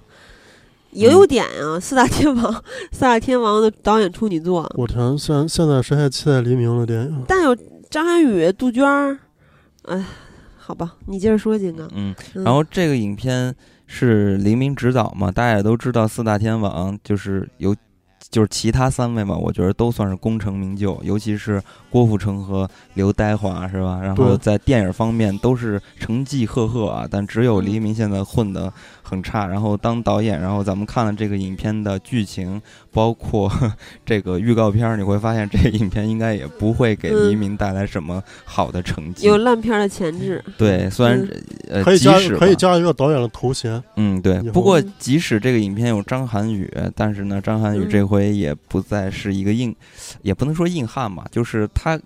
[0.92, 1.80] 也有点啊。
[1.80, 7.24] 四大天王， 四大天王的导演处女作，我天，现现在谁还期待黎明的电影？
[7.28, 7.58] 但有
[7.92, 9.20] 张涵予、杜鹃儿，
[9.84, 10.04] 哎，
[10.58, 11.88] 好吧，你接着说，金刚。
[11.94, 13.54] 嗯，嗯然后这个影片
[13.86, 17.76] 是黎明执导嘛，大家也都知道四大天王就是有。
[18.30, 24.00] 就是其他三位嘛，我觉得都算是功成名就，尤其是郭富城和刘德华是吧？
[24.02, 28.72] 然后在电影方面都是成绩赫赫啊，但只有黎明现在混得
[29.12, 29.46] 很差。
[29.46, 33.52] 然后当导演，然后咱们看了这个影片的剧情，包括
[34.06, 39.28] 这个预告片儿，你会发现这个影片应该也不会给嗯黎明带来什么好的成绩。
[39.28, 41.28] 有烂片儿的潜质，对，虽然、
[41.70, 44.42] 呃，可以加即使可以加一个导演的头衔，嗯，对。
[44.52, 49.76] 不过即使这个影片有张涵予，但是呢，张涵予嗯这回也不再是一个硬，
[50.22, 52.00] 也不能说硬汉吧，就是他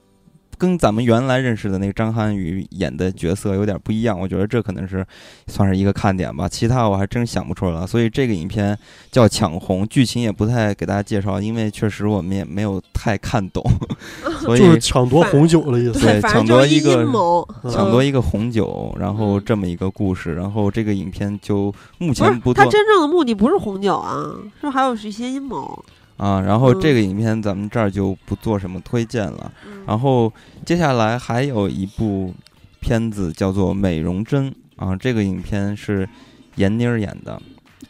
[0.57, 4.19] 跟咱们原来认识的那个张涵予演的角色有点不一样。
[4.19, 5.05] 我觉得这可能是
[5.47, 7.87] 算是一个看点吧，其他我还真想不出来了。
[7.87, 8.77] 所以这个影片
[9.11, 13.63] 叫抢红，剧情也不太给大家介绍，因为确实我们也没有太看懂，
[14.41, 15.99] 所以就是抢夺红酒的意思。
[15.99, 24.25] 对抢夺一个阴谋，嗯抢夺一个红酒，然后嗯这么一个故事，然后这个影片就目前不做是他真正的目的不是红酒啊，
[24.61, 25.83] 是还有一些阴谋。
[26.17, 29.51] 啊，然后这嗯个影片咱们这儿就不做什么推荐了。
[29.67, 30.33] 嗯然后
[30.65, 32.33] 接下来还有一部
[32.79, 34.51] 片子叫做《美容针》
[34.83, 36.07] 啊，这个影片是
[36.55, 37.39] 闫妮儿演的，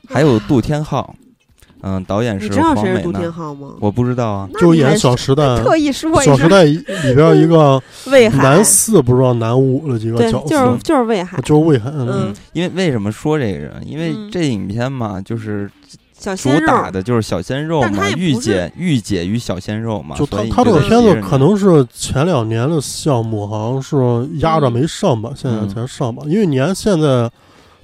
[0.10, 1.16] 还有杜天浩，
[1.82, 3.76] 嗯，导演是你知道黄美谁是杜天娜，浩吗？
[3.80, 4.50] 我不知道啊。
[4.60, 6.84] 就演《小时代 》，特意说，小时代里
[7.16, 11.90] 边一个 魏海男四不知道男五的几个对，角就是色，就是魏海，就是魏海。
[11.92, 13.82] 嗯嗯，因为为什么说这个人？
[13.88, 20.16] 因为嗯这影片嘛，就是主小鲜肉打的就是小鲜肉嘛，御姐御姐与小鲜肉嘛。
[20.16, 26.24] 就他他这个片子可能是前两年的项目，好像是压着没上吧，现在嗯才上吧。
[26.26, 27.30] 因为你看现在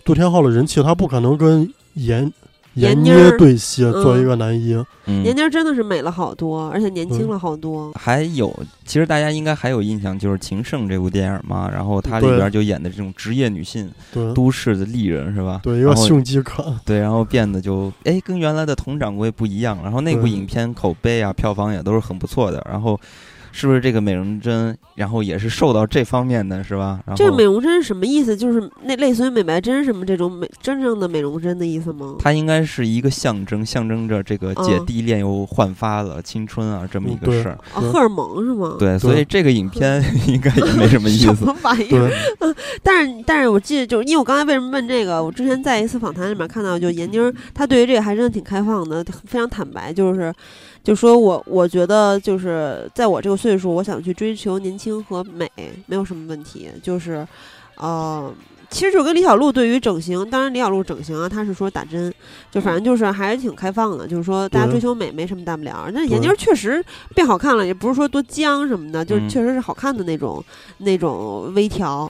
[0.03, 2.31] 杜天浩的人气，他不可能跟闫
[2.75, 4.73] 闫妮儿对戏做嗯一个男一。
[5.07, 7.91] 嗯闫妮儿真的是美了好多，而且年轻嗯了好多。
[7.93, 8.53] 还有，
[8.85, 15.59] 其实大家应该还有印象，就是《情圣》这部电影嘛，然后它里边就演的这种职业女性、对都市的丽人是吧？
[15.63, 16.73] 对，一个然后性饥渴。
[16.85, 22.97] 对，然后变得就哎跟原来的佟掌柜不一样，然后那部影片口碑啊、票房也都是很不错的，然后
[23.51, 26.99] 是不是这个美容针，然后也是受到这方面的是吧？
[27.05, 28.35] 然后这个美容针是什么意思？
[28.35, 32.15] 就是那类似于美白针什么这种美真正的美容针的意思吗？
[32.19, 37.57] 它应该是一个象征，象征着这个姐嗯弟恋又焕发了青春啊这么一个事儿。
[37.73, 38.75] 啊，荷尔蒙是吗？
[38.79, 41.35] 对，所以这个影片应该也没什么意思。
[41.35, 42.09] 什么玩意儿？
[42.39, 50.33] 对， 但是但是我记得，就是因为我刚才为什么问这个，我之前在一次访谈里面看到，就闫妮儿她对于这个还真的挺开放的，非常坦白，就是
[50.83, 55.49] 就说我我觉得就是在我这个岁数，我想去追求年轻和美，
[55.85, 57.27] 没有什么问题，就是
[57.77, 58.33] 呃。
[58.73, 62.09] 其实就跟李小璐对于整形，当然李小璐整形啊，她是说打针，
[62.49, 65.91] 就反正就是还是挺开放的，就是说大家追求美没什么大不了。
[65.93, 66.81] 但是闫妮对儿确实
[67.13, 70.41] 变好看了，也不是说多僵什么的，就是嗯确实是好看的那种
[70.77, 72.09] 那种微调。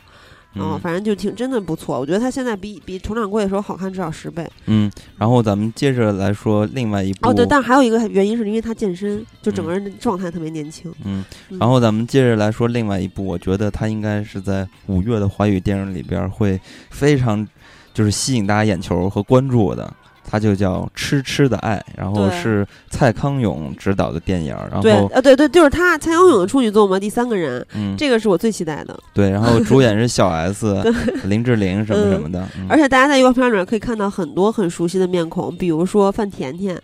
[0.55, 1.99] 嗯反正就挺真的不错。
[1.99, 4.45] 我觉得他现在比比佟掌柜的时候好看至少十倍。
[4.65, 10.91] 嗯，然后咱们接着来说另外一部，哦，对，但还有一个原因是因为他健身，就整嗯个人的状态特别年轻。
[11.05, 17.47] 嗯，嗯然后咱们接着来说另外一部，我觉得他应该是在五月的华语电影里边会非常
[17.93, 19.93] 就是吸引大家眼球和关注的。
[20.23, 28.97] 它就叫《痴痴的爱》，然后是蔡康永执导的电影，然对，后呃，对对，就是他蔡康永的处女作嘛，《第三个人》，嗯，这个是我最期待的。
[29.13, 30.81] 对，然后 主演是小 S、
[31.25, 32.67] 林志玲什么什么的，嗯。
[32.69, 36.79] 而且大家在预告片里面可以看到很多很熟悉的面孔，比如说范甜甜，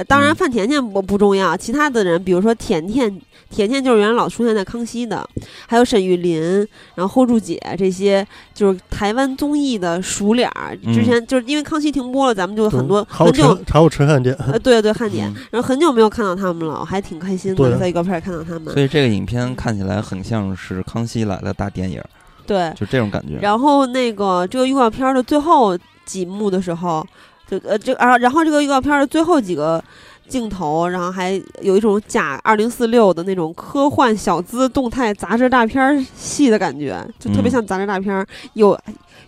[0.00, 3.20] 呃，当然嗯范甜甜不不重要，其他的人，比如说甜甜，
[3.50, 5.28] 甜甜就是原来老出现在康熙的，
[5.66, 10.74] 还有沈玉琳，然后 hold 住姐这些，就是台湾综艺的熟脸儿。
[10.76, 18.82] 之嗯前就是因为康熙停播了，咱们就很多很久陈，还有陈汉典，呃，对对，汉典嗯，然后很久没有看到他们了，我还挺开心的，在预告片里看到他们所。
[18.82, 22.02] 以这个影片看起来很像是《康熙来了》大电影，
[22.46, 23.36] 对，就这种感觉。
[23.42, 25.76] 然后那个这个预告片儿的最后
[26.06, 27.06] 几幕的时候，
[27.50, 29.82] 就呃这啊，然后这个预告片儿的最后几个
[30.28, 38.78] 镜头，然后还有一种假二零四六的那种科幻小资动态杂志大片儿戏的感觉，就特别嗯像杂志大片儿，有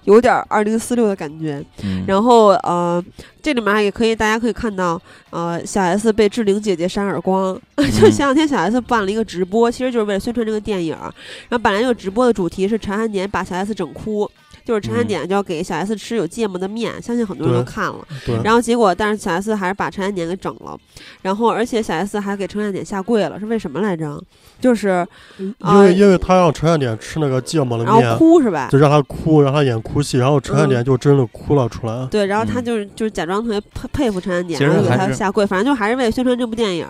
[0.04, 1.64] 有点二零四六的感觉。
[1.82, 3.04] 嗯，然后呃，
[3.42, 5.00] 这里面也可以大家可以看到，
[5.30, 11.12] 呃，小 S 被志玲姐姐扇耳光， 就嗯前两天小 S 办了一个直播，其实就是为了宣传这个电影儿。
[11.48, 14.30] 然后本来这个直播的主题是陈汉典把小 S 整哭，
[14.64, 17.98] 就是陈汉嗯典就要给小 S 吃有芥末的面，相信很多人都看了。
[18.24, 20.78] 对，然后结果，但是小 S 还是把陈汉典给整了，
[21.22, 24.22] 然后而且小 S 还给陈汉典下跪了，是为什么来着？
[24.60, 25.04] 就是
[25.38, 28.68] 因啊为因为他让陈汉典吃那个芥末的然后面，哭是吧？
[28.70, 32.06] 就让他哭，让他演哭戏，然后陈汉典就真的哭了出来。
[32.06, 36.86] 对，然后他嗯就是就是假装特别佩佩服陈汉典，然后给他下跪，反正就还是为了宣传这部电影。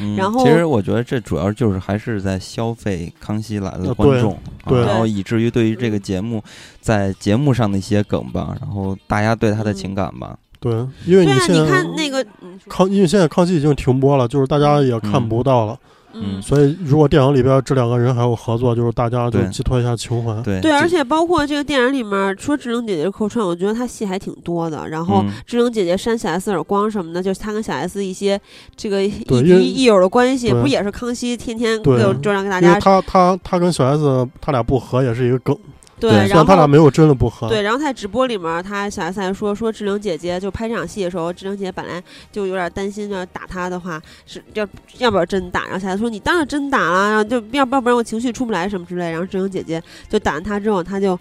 [0.00, 6.42] 嗯然后其实我觉得这主要就是还是在消费《康熙来了》观众，对啊然后以至于对于这个节目
[6.84, 10.70] 在节目上的一些梗吧，然后大家对他的情感吧，对，
[11.06, 15.78] 因为对啊，现在你看那个，嗯康，因为现在康熙已经停播了，就是大家也看不到了，
[16.12, 20.42] 嗯，所以如果电影里边这两个人还有合作，就是大家就寄托一下情怀。
[20.42, 24.86] 对对，而且包括这个电影里面，除了志玲姐姐的客串，我觉得她戏还挺多的。
[24.86, 25.32] 然后嗯。
[25.46, 28.38] 志玲姐姐扇小 S 耳光什么的，就是她跟小 S 一些
[28.76, 31.98] 这个亦对因为敌亦友的关系，不也是康熙天天对。
[31.98, 35.56] 就就让给大家他他他跟小 S 他俩不和也是一个梗，
[35.98, 36.44] 对，对虽然后。
[36.44, 37.48] 他俩没有真的不和。
[37.48, 44.66] 对，然后在直播里面，他小 S 还说说志玲姐姐就拍这场戏的时候，志玲姐姐本来就有点担心，要打他的话是要
[44.98, 45.64] 要不要真打？
[45.64, 49.10] 然后小 S 说你当然真打了，然后就要不要不然我情绪出不来什么之类。
[49.10, 51.18] 然后志玲姐姐就打完他之后，他就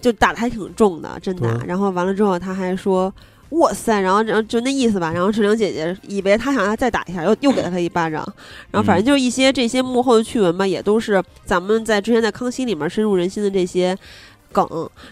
[0.00, 1.48] 就打的还挺重的，真打。
[1.66, 3.12] 然后完了之后，他还说。
[3.50, 8.20] 哇塞，然后然后就那意思吧，然后志玲姐姐以为他想让他再打一下，又又给了他一巴掌，
[8.72, 13.96] 然后反正就是一些这些幕后的趣闻吧，也都是咱们在之前在康熙里面深入人心的这些
[14.50, 14.66] 梗。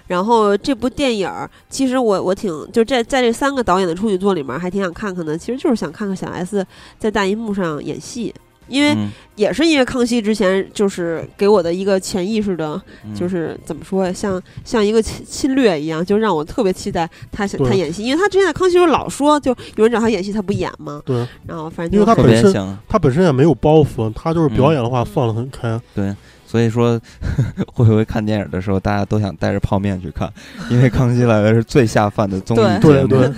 [0.08, 5.38] 然后这部电影儿，其实我我挺就在在这三个导演的处女作里面，还挺想看看的。
[5.38, 6.66] 其实就是想看看小 S
[6.98, 8.34] 在大荧幕上演戏，
[8.68, 21.02] 因为嗯也是因为康熙之前就是给我的一个潜意识的，嗯就是怎么说，像像一个侵侵略一样，就让我特别期待他想他演戏，因为他之前在康熙时候老说，就有人找他演戏，他不演吗？
[21.04, 25.80] 对，然后反正因为他本身他本身也没有包袱，他就是表演的话嗯放得很开。
[25.94, 26.14] 对。
[26.54, 27.00] 所以说，
[27.74, 30.32] 会不会看电影的时候，大家都想带着泡面去看？
[30.70, 32.80] 因为《康熙来了》是最下饭的综艺节目。
[32.80, 33.32] 对对，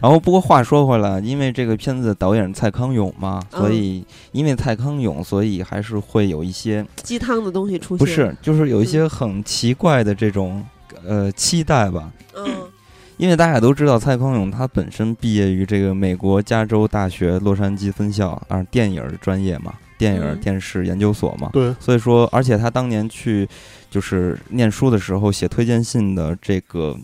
[0.00, 10.66] 然后，不过话说回来，因为这个片子的导演是蔡康永嘛，嗯所以因为蔡康永，所以还是会有一些鸡汤的东西出现，不是，就是有一些很奇怪的这种
[11.06, 12.10] 呃期待吧。
[12.34, 12.44] 嗯
[13.16, 21.50] 因为大家都知道，蔡康永他本身毕业于这个美国加州大学洛杉矶分校啊，电影专业嘛，电影嗯电视研究所嘛。
[21.52, 23.46] 对所以说，而且他当年去
[23.90, 26.96] 就是念书的时候写推荐信的这个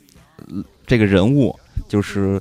[0.48, 1.54] 呃这个人物，
[1.86, 2.40] 就是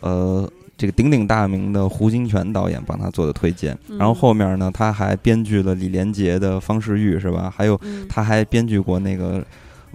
[0.00, 3.76] 呃这个鼎鼎大名的胡金铨导演帮他做的推荐。
[3.88, 7.52] 嗯然后后面呢，他还编剧了李连杰的《方世玉》，是吧？
[7.54, 9.44] 还有嗯他还编剧过那个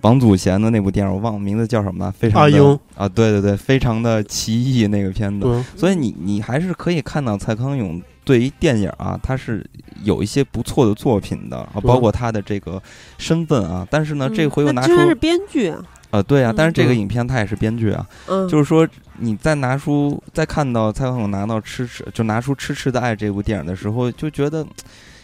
[0.02, 5.64] 王祖贤的那部电影，我忘了名字叫什么了，非常的啊，对对对，非常的奇异那个片子。
[5.78, 9.66] 所以你你还是可以看到蔡康永对于电影啊，他是
[10.04, 12.82] 有一些不错的作品的啊，包括他的这个
[13.18, 13.88] 身份啊。
[13.90, 24.66] 但是呢，嗯这回又拿出居然是编剧啊，呃，对啊，嗯但是这个影片他也是编剧啊，嗯，就是说你再拿出再看到蔡康永拿到《痴痴》就拿出《痴痴的爱》这部电影的时候，就觉得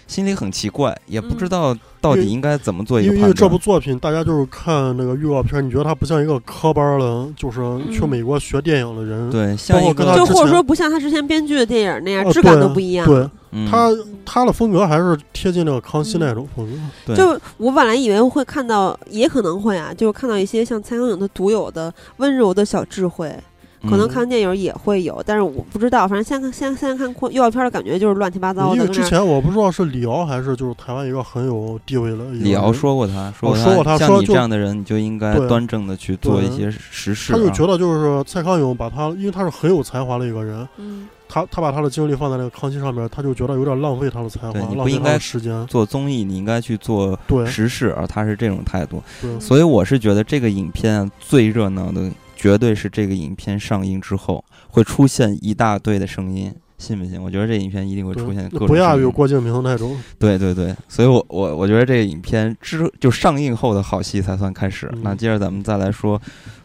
[0.07, 3.21] 心里很奇怪，也不知嗯道到底应该怎么做一个判断。
[3.21, 7.59] 因为这部作品，大家就是看那个预告片，你觉得它不像一个科班的，就是
[7.91, 9.29] 去嗯美国学电影的人。
[9.29, 13.05] 对，像一个包括跟他就或者说不像他之前编剧的电影那样，呃质感都不一样。
[13.05, 13.89] 对嗯他
[14.23, 16.73] 他的风格还是贴近那个康熙那种风格。
[17.07, 23.35] 对就我本来以为会看到，也可能会啊，就是看到一些像蔡康永他独有的温柔的小智慧，
[23.83, 28.75] 可能嗯看完电影也会有，但是我不知道，反正现在看现在现在看预告片的感觉就是乱七八糟的。
[28.75, 37.37] 因为之前我不知道是李敖还是就是台湾一个很有地位的李敖说过他，说哦说过他像你说这样的人，你就应该端正的去做一些实事、啊。
[37.37, 45.63] 他就觉得就是蔡康永把他，因为他是很有才华的一个人，嗯他他把他的精力放在那个康熙上面，他就觉得有点浪费他的才华，对你不浪费他应该的时间。
[45.67, 49.01] 做综艺，你应该去做实事，而他是这种态度。
[49.39, 52.09] 所以我是觉得这个影片啊最热闹的，
[52.39, 57.21] 绝对是这个影片上映之后会出现一大堆的声音，信不信？
[57.21, 60.01] 我觉得这影片一定会出现各种不亚于郭敬明那种。
[60.17, 64.89] 对对对，所以我我我觉得这个影片之就上映后的好戏才算开始。
[64.93, 66.21] 嗯那接着咱们再来说，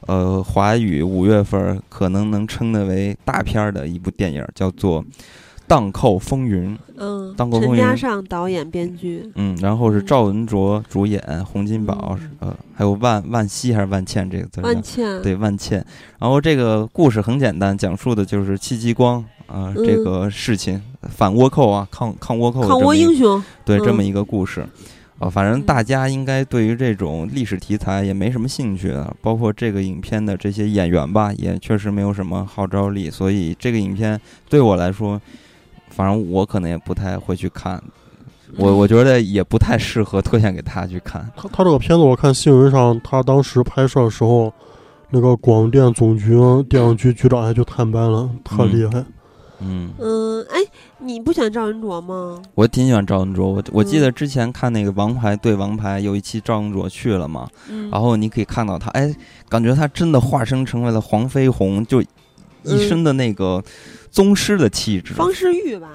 [0.07, 5.03] 呃，华语五月份可能能称得为大片儿的一部电影，叫做
[5.67, 6.77] 《荡寇风云》。
[6.97, 10.07] 嗯，荡寇风陈嘉云上导演编剧，嗯，然后是嗯。
[10.07, 12.31] 赵文卓主演，洪金宝，嗯。
[12.41, 15.85] 呃，还有万万茜还是万茜这个字儿万茜，对万茜。
[16.19, 19.85] 然后这个故事很简单，讲述的就是戚继光啊、嗯。
[19.85, 23.45] 这个事情，反倭寇啊，抗抗倭寇抗倭英雄，嗯。
[23.65, 24.65] 对这么一个故事。
[25.19, 25.63] 啊，反正嗯。
[25.63, 35.21] 大家应该对于这种历史题材也没什么兴趣的，包括这个影片的这些演员吧，也确实没有什么号召力，所以这个影片对我来说，
[35.95, 37.83] 反正我可能也不太会去看。
[38.57, 41.29] 我嗯我觉得也不太适合推荐给他去看。
[41.37, 44.53] 他他这个片子，我看新闻上，他当时拍摄的时候，
[45.11, 46.37] 那个广电总局
[46.69, 49.05] 电影局局长还去探班了，特厉害。
[49.61, 50.59] 嗯，嗯，哎，
[50.99, 52.41] 你不喜欢赵文卓吗？
[52.55, 59.13] 我挺喜欢赵文卓，我我记得嗯之前看那个《王牌对王牌》有一期赵文卓去了嘛，嗯，然后你可以看到他，哎，
[59.49, 62.03] 感觉他真的化身成为了黄飞鸿，就
[62.65, 63.63] 一身的那个
[64.15, 65.89] 宗师的气质，方世玉吧，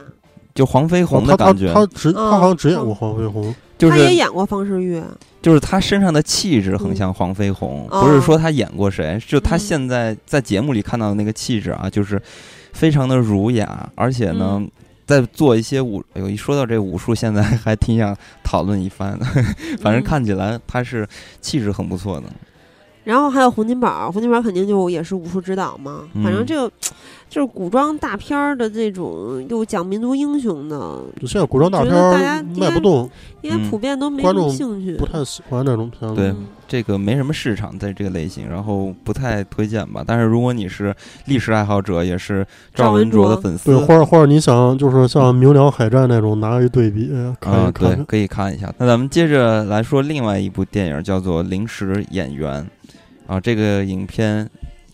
[0.54, 5.02] 就黄飞鸿的感觉，他只他好像只演嗯过黄飞鸿，就是他也演过方世玉，
[5.42, 6.96] 就是他身上的气质很嗯。
[6.96, 8.02] 像黄飞鸿，哦。
[8.02, 12.22] 不是说他演过谁，就他嗯现在在节目里看到的那个气质啊，就是
[12.74, 14.58] 非常的儒雅，而且呢。
[14.60, 14.70] 嗯。
[15.10, 19.18] 在做一些武，哎呦，一说到这武术，现在还挺想讨论一番。
[19.18, 19.26] 的。
[19.82, 20.04] 反正嗯。
[20.04, 21.08] 看起来他是
[21.42, 22.28] 气质很不错的。
[23.06, 26.08] 然后还有洪金宝，洪金宝肯定就也是武术指导嘛。
[26.14, 26.24] 嗯。
[26.24, 26.72] 反正这个
[27.30, 30.78] 就是古装大片儿的这种又讲民族英雄的，
[31.22, 33.10] 就现在古装大片儿卖不动，
[33.42, 34.96] 应该嗯普遍都没什么观众兴趣。
[34.96, 36.16] 不太喜欢这种片子。
[36.16, 40.04] 对嗯这个没什么市场在这个类型，然后不太推荐吧。
[40.06, 40.94] 但是如果你是
[41.26, 47.10] 历史爱好者，也是赵文卓的粉丝，对，或者或者你想就是像明辽海战那种拿一对比
[47.40, 48.72] 看啊、一看对，可以看一下。
[48.78, 52.64] 那咱们接着来说另外一部电影，叫做《临时演员》
[53.34, 54.48] 啊，这个影片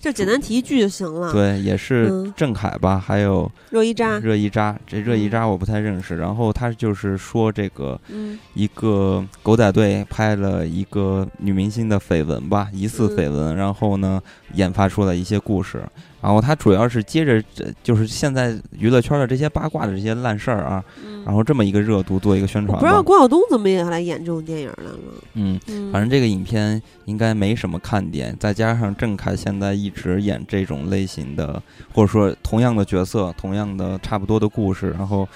[0.05, 4.77] 就简单提一句就行了。，对也是嗯郑恺吧，还有热依扎，热依扎。
[4.85, 14.21] 这热依扎我不太认识，然后他就是说这个嗯一个狗仔队拍了一个女明星的绯闻吧，疑似绯闻，然后呢
[14.53, 15.81] 研发出了一些故事，
[16.25, 23.03] 然后他主要是接着这就是现在娱乐圈的这些八卦的这些烂事儿啊，嗯然后这么一个热度做一个宣传不知道吧。
[23.03, 24.97] 关晓东怎么也来演这种电影来了。
[25.35, 31.61] 嗯，嗯，反正这个影片应该没什么看点，再加上郑恺现在一直演这种类型的，
[31.93, 35.27] 或者说同样的角色、同样的差不多的故事，然后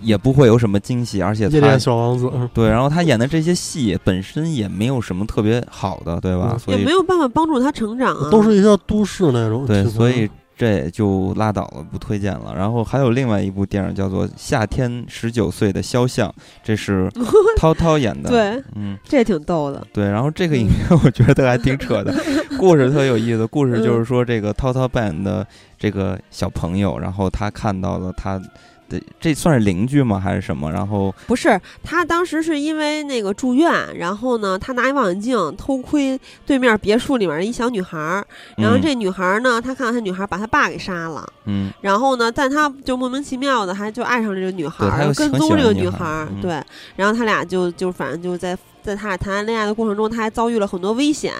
[0.00, 6.50] 也不会有什么惊喜，而且他夜店小王子，嗯对，然后他演的这些戏本身也没有什么特别好的，对吧？
[6.52, 8.30] 嗯所以也没有办法帮助他成长啊。
[8.30, 9.66] 都是一些都市那种。
[9.66, 12.54] 对，所以这也就拉倒了，不推荐了。
[12.56, 16.28] 然后还有另外一部电影叫做《夏天十九岁的肖像》，
[16.62, 17.10] 这是
[17.58, 19.84] 涛涛演的。，对，嗯，这也挺逗的。
[19.92, 20.04] 对。
[20.08, 22.14] 然后这个影片我觉得还挺扯的，
[22.56, 23.44] 故事特有意思。
[23.48, 25.44] 故事就是说，这个涛涛扮演的
[25.76, 28.40] 这个小朋友，然后他看到了他
[28.88, 30.20] 的这算是邻居吗？
[30.20, 30.70] 还是什么？
[30.70, 38.24] 然后不是，他当时是因为那个住院，然后呢，他拿一望远镜偷窥对面别墅里面一小女孩儿，
[38.56, 46.62] 然后嗯这女孩儿呢，他看到他女孩儿把他爸给杀了，嗯然后呢，但他就莫名其妙的还就爱上这个女孩跟踪这个女孩对，
[46.96, 51.32] 然后他俩就就反正就在在他俩谈恋爱的过程中，他还遭遇了很多危险，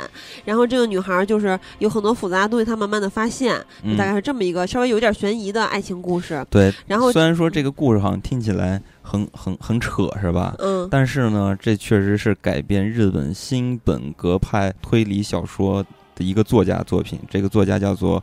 [0.47, 6.73] 然后这个女孩儿就是有很多复杂的东西，他慢慢的发现，嗯大概是这么一个稍微有点悬疑的爱情故事，对。
[6.87, 10.55] 然后虽然说这个故事好像听起来很很很扯，是吧？
[10.59, 15.85] 嗯但是呢，这确实是改编日本新本格派推理小说
[16.15, 17.21] 的一个作家作品。
[17.29, 18.23] 这个作家叫做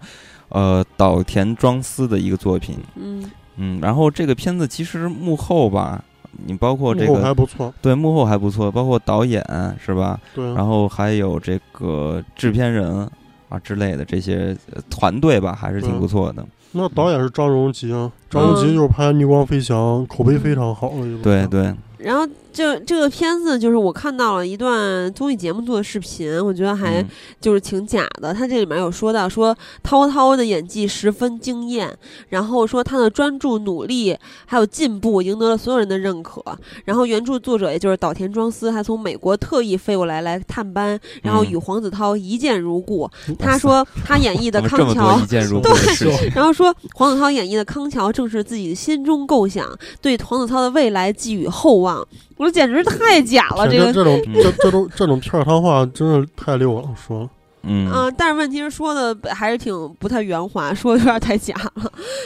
[0.50, 2.78] 呃岛田庄司的一个作品。
[2.96, 6.04] 嗯嗯，然后这个片子其实幕后吧，
[6.46, 9.44] 你包括这幕后个还不错，对幕后还不错，包括导演
[9.84, 10.20] 是吧？
[10.34, 13.10] 对，然后还有这个制片人
[13.50, 16.46] 啊之类的这些呃团队吧，还是挺嗯不错的。
[16.74, 19.78] 那导演是张荣吉啊，张荣吉就是拍《逆光飞翔》，
[20.08, 21.22] 口碑非常好的一部。
[21.22, 27.08] 对对，然后这这个片子就是我看到了一段综艺节目做的视频，我觉得还嗯
[27.40, 28.34] 就是挺假的。
[28.34, 31.92] 他这里面有说到说涛涛的演技十分惊艳，
[32.30, 36.44] 然后说他的专注努力还有进步赢得了所有人的认可。
[36.86, 43.10] 然后原著作者也就是岛田庄司还从美国特意飞过来来探班，然后嗯与黄子韬一见如故。
[43.40, 46.32] 他说他演绎的康桥多一见如故的事情？
[46.36, 49.68] 然后说黄子韬演绎的康桥正是自己心中构想，
[50.02, 52.06] 对黄子韬的未来寄予厚望。
[52.42, 53.94] 我说简直太假了，这个。
[53.94, 57.30] 这这种嗯这这种这种片儿汤话真是太溜了，说
[57.62, 61.84] 嗯嗯，但是问题是说的还是挺不太圆滑，说的有点太假了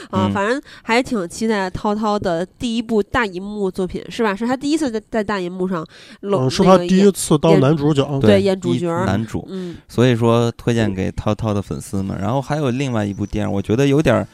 [0.10, 0.28] 啊。
[0.28, 4.34] 嗯反正还挺期待涛涛的第一部大银幕作品，是吧？
[4.34, 5.86] 是他第一次在在大银幕上
[6.22, 12.18] 露、嗯，是他第一次当男主角，对演主角男主，嗯所以说推荐给涛涛的粉丝们。
[12.18, 14.26] 然后还有另外一部电影，我觉得有点儿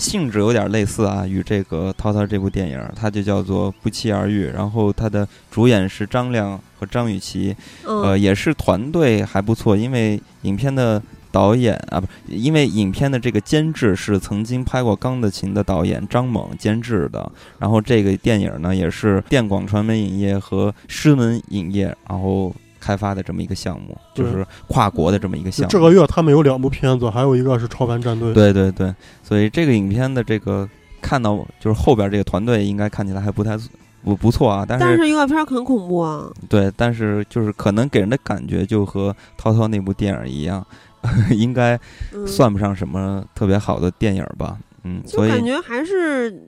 [0.00, 4.48] 性质有点类似啊，与这个涛涛这部电影，它就叫做《不期而遇》。
[4.52, 7.54] 然后它的主演是张亮和张雨绮，
[7.86, 11.00] 嗯、呃，也是团队还不错，因为影片的。
[11.32, 17.30] 导演啊，不，因为影片的这个监制是曾经拍过《钢的琴》的导演张猛监制的，
[17.60, 25.70] 然后这个电影呢也是电广传媒影业和狮门影业然后开发的这么一个项目，就是跨国的这么一个项目。
[25.70, 28.30] 这个月他们有两部片子，还有一个是《超凡战队》。
[28.32, 30.68] 对对对，所以这个影片的这个
[31.00, 33.56] 看到就是后边这个团队应该看起来还不太
[34.02, 36.30] 不不错啊，但是但是预告片很恐怖啊。
[36.48, 40.66] 对，但是就是可能给人的感觉就和涛涛那部电影一样，
[41.30, 41.78] 应该
[42.14, 44.56] 嗯、算不上什么特别好的电影吧。
[44.58, 44.69] 嗯，
[45.04, 46.42] 就所以感觉还是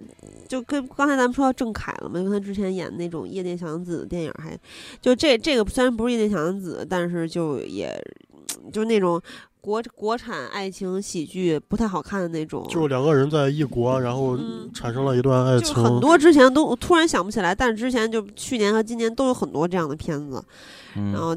[0.49, 4.59] 就跟刚才咱们说到郑恺了嘛，跟他之前演那种夜店小娘子的电影还，
[5.01, 7.93] 就这这个虽然不是夜店小娘子，但是就也
[8.73, 9.21] 就那种
[9.61, 15.75] 国国产爱情喜剧不太好看的那种，就两个人在异国，然后嗯产生了一段爱情。
[15.75, 20.43] 就很多之前都我突然想不起来，但是之前就去年和今年都有很多这样的片子，
[20.95, 21.37] 然嗯后。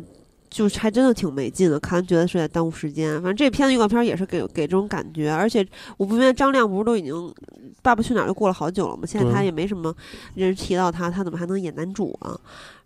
[0.55, 3.15] 就是还真的挺没劲的，看觉得是在耽误时间。
[3.15, 7.13] 反正这片子预告片也是给给这种感觉，而且我不明白张亮不是都已经
[7.81, 9.03] 《爸爸去哪儿》都过了好久了吗？
[9.05, 9.93] 现在他也没什么
[10.35, 12.39] 人提到他，他怎么还能演男主啊？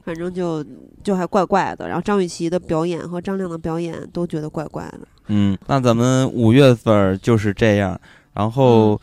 [0.04, 0.66] 反正就
[1.04, 1.88] 就还怪怪的。
[1.88, 5.02] 然后张雨绮的表演和张亮的表演都觉得怪怪的。
[5.28, 8.02] 嗯，那咱们五月份儿就是这样，
[8.34, 9.00] 然后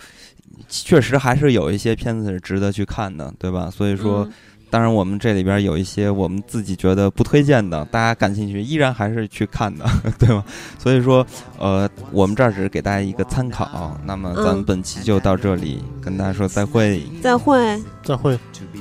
[0.68, 3.70] 确实还是有一些片子是值得去看的，对吧？
[3.70, 4.28] 所以说。
[4.66, 9.86] 嗯当然，我们这里边有一些我们自己觉得不推荐的，大家感兴趣依然还是去看的，
[10.18, 10.44] 对吗？
[10.78, 11.24] 所以说，
[11.58, 13.96] 呃，我们这儿只是给大家一个参考。
[14.04, 17.02] 那么，咱们嗯本期就到这里，跟大家说再会。
[17.22, 17.80] 再会。
[18.02, 18.36] 再会。
[18.52, 18.80] to be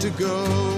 [0.00, 0.77] To go.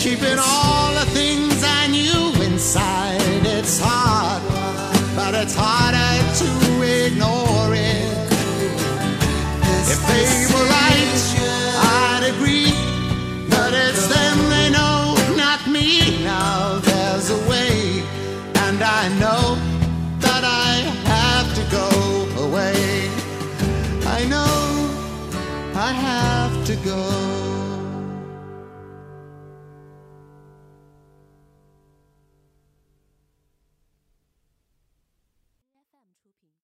[0.00, 3.20] keeping all the things I knew inside.
[3.44, 4.42] It's hard,
[5.14, 6.09] but it's harder.